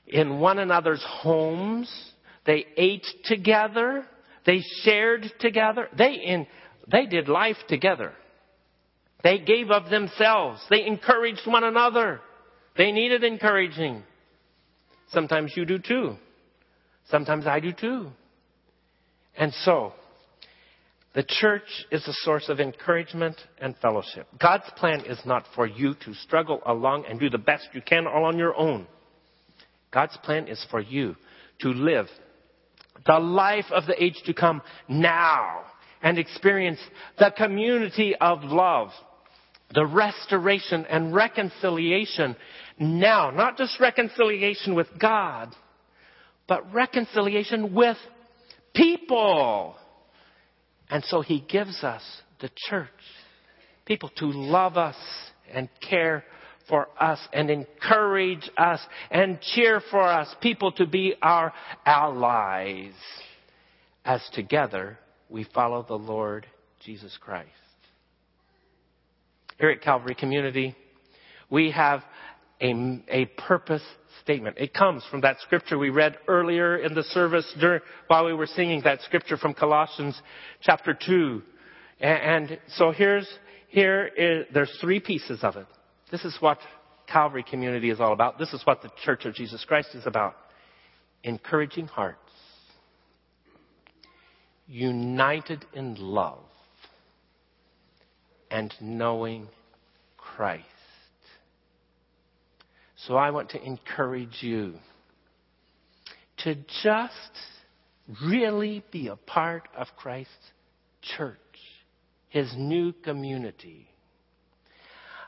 in 0.08 0.40
one 0.40 0.60
another's 0.60 1.04
homes. 1.06 1.92
They 2.46 2.66
ate 2.78 3.06
together. 3.26 4.06
They 4.46 4.62
shared 4.84 5.32
together. 5.40 5.88
They, 5.98 6.14
in, 6.14 6.48
they 6.92 7.06
did 7.06 7.28
life 7.28 7.58
together. 7.68 8.14
They 9.24 9.40
gave 9.40 9.70
of 9.70 9.90
themselves. 9.90 10.62
They 10.70 10.86
encouraged 10.86 11.46
one 11.46 11.64
another. 11.64 12.22
They 12.78 12.92
needed 12.92 13.24
encouraging. 13.24 14.04
Sometimes 15.10 15.54
you 15.56 15.66
do 15.66 15.78
too. 15.78 16.16
Sometimes 17.10 17.46
I 17.46 17.60
do 17.60 17.74
too. 17.74 18.10
And 19.38 19.54
so, 19.66 19.94
the 21.14 21.24
church 21.28 21.86
is 21.92 22.08
a 22.08 22.14
source 22.24 22.48
of 22.48 22.60
encouragement 22.60 23.36
and 23.60 23.76
fellowship. 23.78 24.28
God's 24.40 24.70
plan 24.78 25.02
is 25.02 25.20
not 25.26 25.46
for 25.56 25.68
you 25.68 25.94
to 26.06 26.14
struggle 26.14 26.62
along 26.66 27.06
and 27.10 27.20
do 27.20 27.30
the 27.30 27.38
best 27.38 27.68
you 27.74 27.82
can 27.82 28.08
all 28.08 28.26
on 28.26 28.38
your 28.38 28.56
own. 28.56 28.88
God's 29.92 30.18
plan 30.24 30.48
is 30.48 30.66
for 30.72 30.80
you 30.80 31.16
to 31.60 31.70
live 31.70 32.08
the 33.06 33.20
life 33.20 33.66
of 33.72 33.88
the 33.88 34.02
age 34.02 34.22
to 34.26 34.34
come 34.34 34.62
now 34.88 35.64
and 36.04 36.18
experience 36.18 36.80
the 37.18 37.32
community 37.36 38.16
of 38.16 38.44
love 38.44 38.90
the 39.74 39.86
restoration 39.86 40.86
and 40.90 41.14
reconciliation 41.14 42.36
now, 42.80 43.32
not 43.32 43.58
just 43.58 43.80
reconciliation 43.80 44.76
with 44.76 44.88
God, 45.00 45.56
but 46.48 46.74
reconciliation 46.74 47.74
with 47.74 47.98
people. 48.74 49.76
And 50.92 51.04
so 51.06 51.22
he 51.22 51.40
gives 51.40 51.84
us 51.84 52.04
the 52.42 52.50
church, 52.70 52.90
people 53.86 54.12
to 54.18 54.26
love 54.26 54.78
us 54.78 54.98
and 55.52 55.70
care 55.90 56.26
for 56.68 56.90
us 57.00 57.20
and 57.34 57.50
encourage 57.50 58.50
us 58.58 58.82
and 59.10 59.40
cheer 59.42 59.82
for 59.90 60.04
us, 60.04 60.34
people 60.42 60.72
to 60.74 60.86
be 60.86 61.16
our 61.22 61.54
allies 61.86 62.94
as 64.04 64.22
together 64.34 64.98
we 65.30 65.46
follow 65.56 65.84
the 65.88 65.98
Lord 65.98 66.46
Jesus 66.84 67.18
Christ. 67.22 67.48
Here 69.60 69.70
at 69.70 69.82
Calvary 69.82 70.16
Community, 70.16 70.76
we 71.50 71.72
have 71.72 72.04
a, 72.62 73.04
a 73.10 73.26
purpose 73.26 73.84
statement. 74.24 74.58
It 74.58 74.74
comes 74.74 75.04
from 75.10 75.22
that 75.22 75.38
scripture 75.42 75.78
we 75.78 75.90
read 75.90 76.18
earlier 76.28 76.78
in 76.78 76.94
the 76.94 77.04
service 77.04 77.52
during, 77.60 77.82
while 78.08 78.26
we 78.26 78.34
were 78.34 78.46
singing 78.46 78.82
that 78.84 79.02
scripture 79.02 79.38
from 79.38 79.54
Colossians 79.54 80.20
chapter 80.62 80.94
2. 80.94 81.42
And, 82.00 82.50
and 82.52 82.60
so 82.76 82.92
here's, 82.92 83.28
here 83.70 84.06
is, 84.06 84.46
there's 84.54 84.76
three 84.80 85.00
pieces 85.00 85.40
of 85.44 85.56
it. 85.56 85.66
This 86.12 86.24
is 86.24 86.38
what 86.40 86.60
Calvary 87.08 87.44
community 87.50 87.90
is 87.90 88.00
all 88.00 88.14
about. 88.14 88.38
This 88.38 88.54
is 88.54 88.62
what 88.66 88.82
the 88.82 88.92
Church 89.04 89.26
of 89.26 89.34
Jesus 89.34 89.66
Christ 89.66 89.90
is 89.96 90.06
about. 90.06 90.36
Encouraging 91.24 91.88
hearts. 91.88 92.18
United 94.68 95.66
in 95.74 95.96
love. 95.96 96.40
And 98.50 98.74
knowing 98.80 99.48
Christ. 100.18 100.66
So 103.08 103.16
I 103.16 103.32
want 103.32 103.50
to 103.52 103.64
encourage 103.64 104.42
you 104.42 104.76
to 106.40 106.56
just 106.84 107.32
really 108.24 108.84
be 108.92 109.08
a 109.08 109.16
part 109.16 109.68
of 109.76 109.88
Christ's 109.98 110.34
church, 111.02 111.38
his 112.30 112.54
new 112.56 112.94
community. 112.94 113.88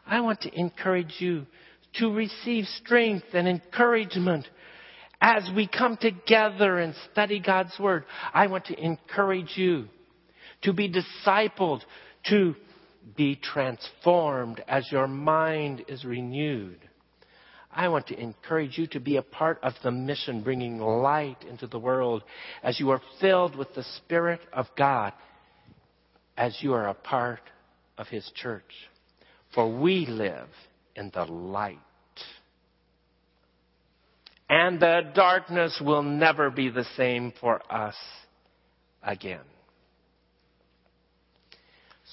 I 0.06 0.22
want 0.22 0.42
to 0.42 0.54
encourage 0.60 1.16
you 1.20 1.48
to 1.96 2.14
receive 2.14 2.66
strength 2.84 3.28
and 3.34 3.48
encouragement 3.48 4.48
as 5.22 5.50
we 5.56 5.68
come 5.68 5.98
together 5.98 6.78
and 6.78 6.94
study 7.12 7.40
God's 7.40 7.78
Word. 7.80 8.06
I 8.34 8.48
want 8.48 8.66
to 8.66 8.80
encourage 8.80 9.54
you 9.56 9.88
to 10.64 10.74
be 10.74 10.92
discipled, 10.92 11.82
to 12.30 12.56
be 13.16 13.36
transformed 13.36 14.64
as 14.68 14.92
your 14.92 15.08
mind 15.08 15.86
is 15.88 16.04
renewed. 16.06 16.80
I 17.76 17.88
want 17.88 18.08
to 18.08 18.20
encourage 18.20 18.78
you 18.78 18.88
to 18.88 19.00
be 19.00 19.18
a 19.18 19.22
part 19.22 19.60
of 19.64 19.74
the 19.84 19.92
mission 19.92 20.44
bringing 20.44 20.80
light 20.80 21.44
into 21.50 21.68
the 21.68 21.80
world 21.80 22.24
as 22.62 22.80
you 22.80 22.92
are 22.92 23.02
filled 23.20 23.56
with 23.56 23.74
the 23.74 23.84
Spirit 23.98 24.42
of 24.52 24.68
God, 24.78 25.14
as 26.38 26.58
you 26.62 26.74
are 26.74 26.88
a 26.88 26.94
part 26.94 27.42
of 27.98 28.08
His 28.08 28.30
church. 28.36 28.64
For 29.54 29.70
we 29.82 30.06
live 30.06 30.50
in 30.96 31.12
the 31.14 31.26
light. 31.26 31.80
And 34.50 34.80
the 34.80 35.02
darkness 35.16 35.82
will 35.84 36.04
never 36.04 36.50
be 36.50 36.70
the 36.70 36.86
same 36.96 37.34
for 37.40 37.62
us 37.74 37.96
again. 39.02 39.40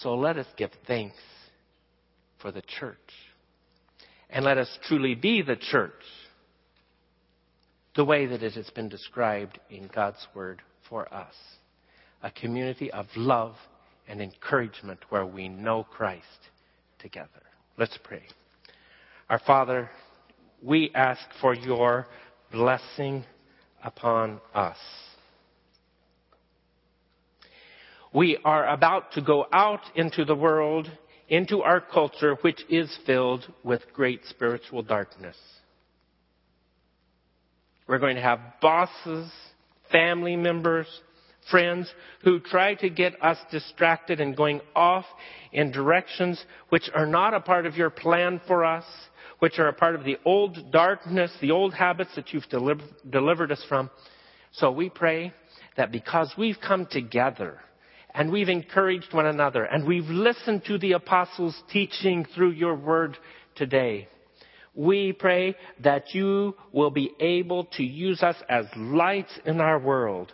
So 0.01 0.15
let 0.15 0.39
us 0.39 0.47
give 0.57 0.71
thanks 0.87 1.17
for 2.41 2.51
the 2.51 2.63
church. 2.63 2.97
And 4.33 4.45
let 4.45 4.59
us 4.59 4.79
truly 4.87 5.15
be 5.15 5.43
the 5.43 5.57
church 5.57 5.93
the 7.97 8.05
way 8.05 8.27
that 8.27 8.43
it 8.43 8.53
has 8.53 8.71
been 8.71 8.89
described 8.89 9.59
in 9.69 9.91
God's 9.93 10.25
Word 10.35 10.63
for 10.89 11.13
us. 11.13 11.35
A 12.23 12.31
community 12.31 12.91
of 12.93 13.07
love 13.17 13.55
and 14.07 14.21
encouragement 14.21 15.01
where 15.09 15.27
we 15.27 15.49
know 15.49 15.85
Christ 15.85 16.25
together. 17.01 17.29
Let's 17.77 17.99
pray. 18.05 18.23
Our 19.29 19.41
Father, 19.41 19.91
we 20.63 20.93
ask 20.95 21.21
for 21.41 21.55
your 21.55 22.07
blessing 22.53 23.25
upon 23.83 24.41
us. 24.55 24.77
We 28.13 28.39
are 28.45 28.69
about 28.69 29.13
to 29.13 29.23
go 29.23 29.47
out 29.53 29.83
into 29.95 30.25
the 30.25 30.35
world 30.35 30.91
into 31.31 31.63
our 31.63 31.81
culture, 31.81 32.35
which 32.43 32.61
is 32.69 32.95
filled 33.07 33.47
with 33.63 33.81
great 33.95 34.21
spiritual 34.29 34.83
darkness. 34.83 35.37
We're 37.87 38.01
going 38.01 38.17
to 38.17 38.23
have 38.23 38.41
bosses, 38.61 39.31
family 39.91 40.37
members, 40.37 40.87
friends 41.51 41.93
who 42.23 42.41
try 42.41 42.75
to 42.75 42.91
get 42.91 43.23
us 43.23 43.39
distracted 43.51 44.21
and 44.21 44.37
going 44.37 44.61
off 44.75 45.07
in 45.53 45.73
directions 45.73 46.45
which 46.69 46.91
are 46.95 47.07
not 47.07 47.33
a 47.33 47.41
part 47.41 47.65
of 47.65 47.77
your 47.77 47.91
plan 47.91 48.41
for 48.47 48.65
us, 48.65 48.85
which 49.39 49.59
are 49.59 49.69
a 49.69 49.73
part 49.73 49.95
of 49.95 50.05
the 50.05 50.19
old 50.25 50.71
darkness, 50.71 51.33
the 51.41 51.51
old 51.53 51.73
habits 51.73 52.11
that 52.17 52.33
you've 52.33 52.49
deliver, 52.49 52.83
delivered 53.09 53.53
us 53.53 53.65
from. 53.69 53.89
So 54.53 54.71
we 54.71 54.91
pray 54.91 55.33
that 55.77 55.93
because 55.93 56.33
we've 56.37 56.59
come 56.61 56.87
together 56.87 57.61
and 58.15 58.31
we've 58.31 58.49
encouraged 58.49 59.13
one 59.13 59.27
another 59.27 59.65
and 59.65 59.87
we've 59.87 60.09
listened 60.09 60.65
to 60.67 60.79
the 60.79 60.93
apostles' 60.93 61.61
teaching 61.73 62.27
through 62.35 62.51
your 62.51 62.75
word 62.75 63.17
today. 63.55 64.09
We 64.75 65.13
pray 65.13 65.57
that 65.83 66.15
you 66.15 66.55
will 66.73 66.91
be 66.91 67.13
able 67.19 67.65
to 67.77 67.83
use 67.83 68.23
us 68.23 68.37
as 68.49 68.67
lights 68.77 69.33
in 69.45 69.61
our 69.61 69.79
world, 69.79 70.33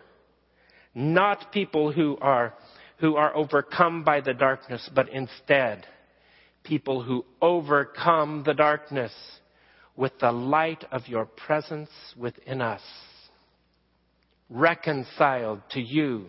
not 0.95 1.53
people 1.53 1.91
who 1.91 2.19
are, 2.21 2.55
who 2.99 3.17
are 3.17 3.35
overcome 3.35 4.05
by 4.05 4.21
the 4.21 4.35
darkness, 4.35 4.89
but 4.95 5.09
instead 5.09 5.87
people 6.65 7.03
who 7.03 7.25
overcome 7.41 8.43
the 8.45 8.55
darkness 8.55 9.13
with 9.97 10.13
the 10.21 10.33
light 10.33 10.85
of 10.93 11.07
your 11.07 11.25
presence 11.25 11.91
within 12.17 12.61
us, 12.61 12.83
reconciled 14.51 15.61
to 15.71 15.81
you 15.81 16.27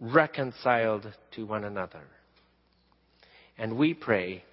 reconciled 0.00 1.12
to 1.34 1.46
one 1.46 1.64
another. 1.64 2.02
And 3.56 3.76
we 3.76 3.94
pray 3.94 4.44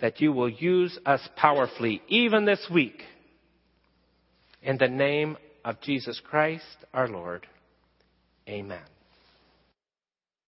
that 0.00 0.20
you 0.20 0.32
will 0.32 0.48
use 0.48 0.98
us 1.06 1.26
powerfully 1.36 2.02
even 2.08 2.44
this 2.44 2.66
week. 2.72 3.02
In 4.62 4.78
the 4.78 4.88
name 4.88 5.36
of 5.64 5.80
Jesus 5.80 6.20
Christ 6.20 6.64
our 6.92 7.08
Lord. 7.08 7.46
Amen. 8.48 8.99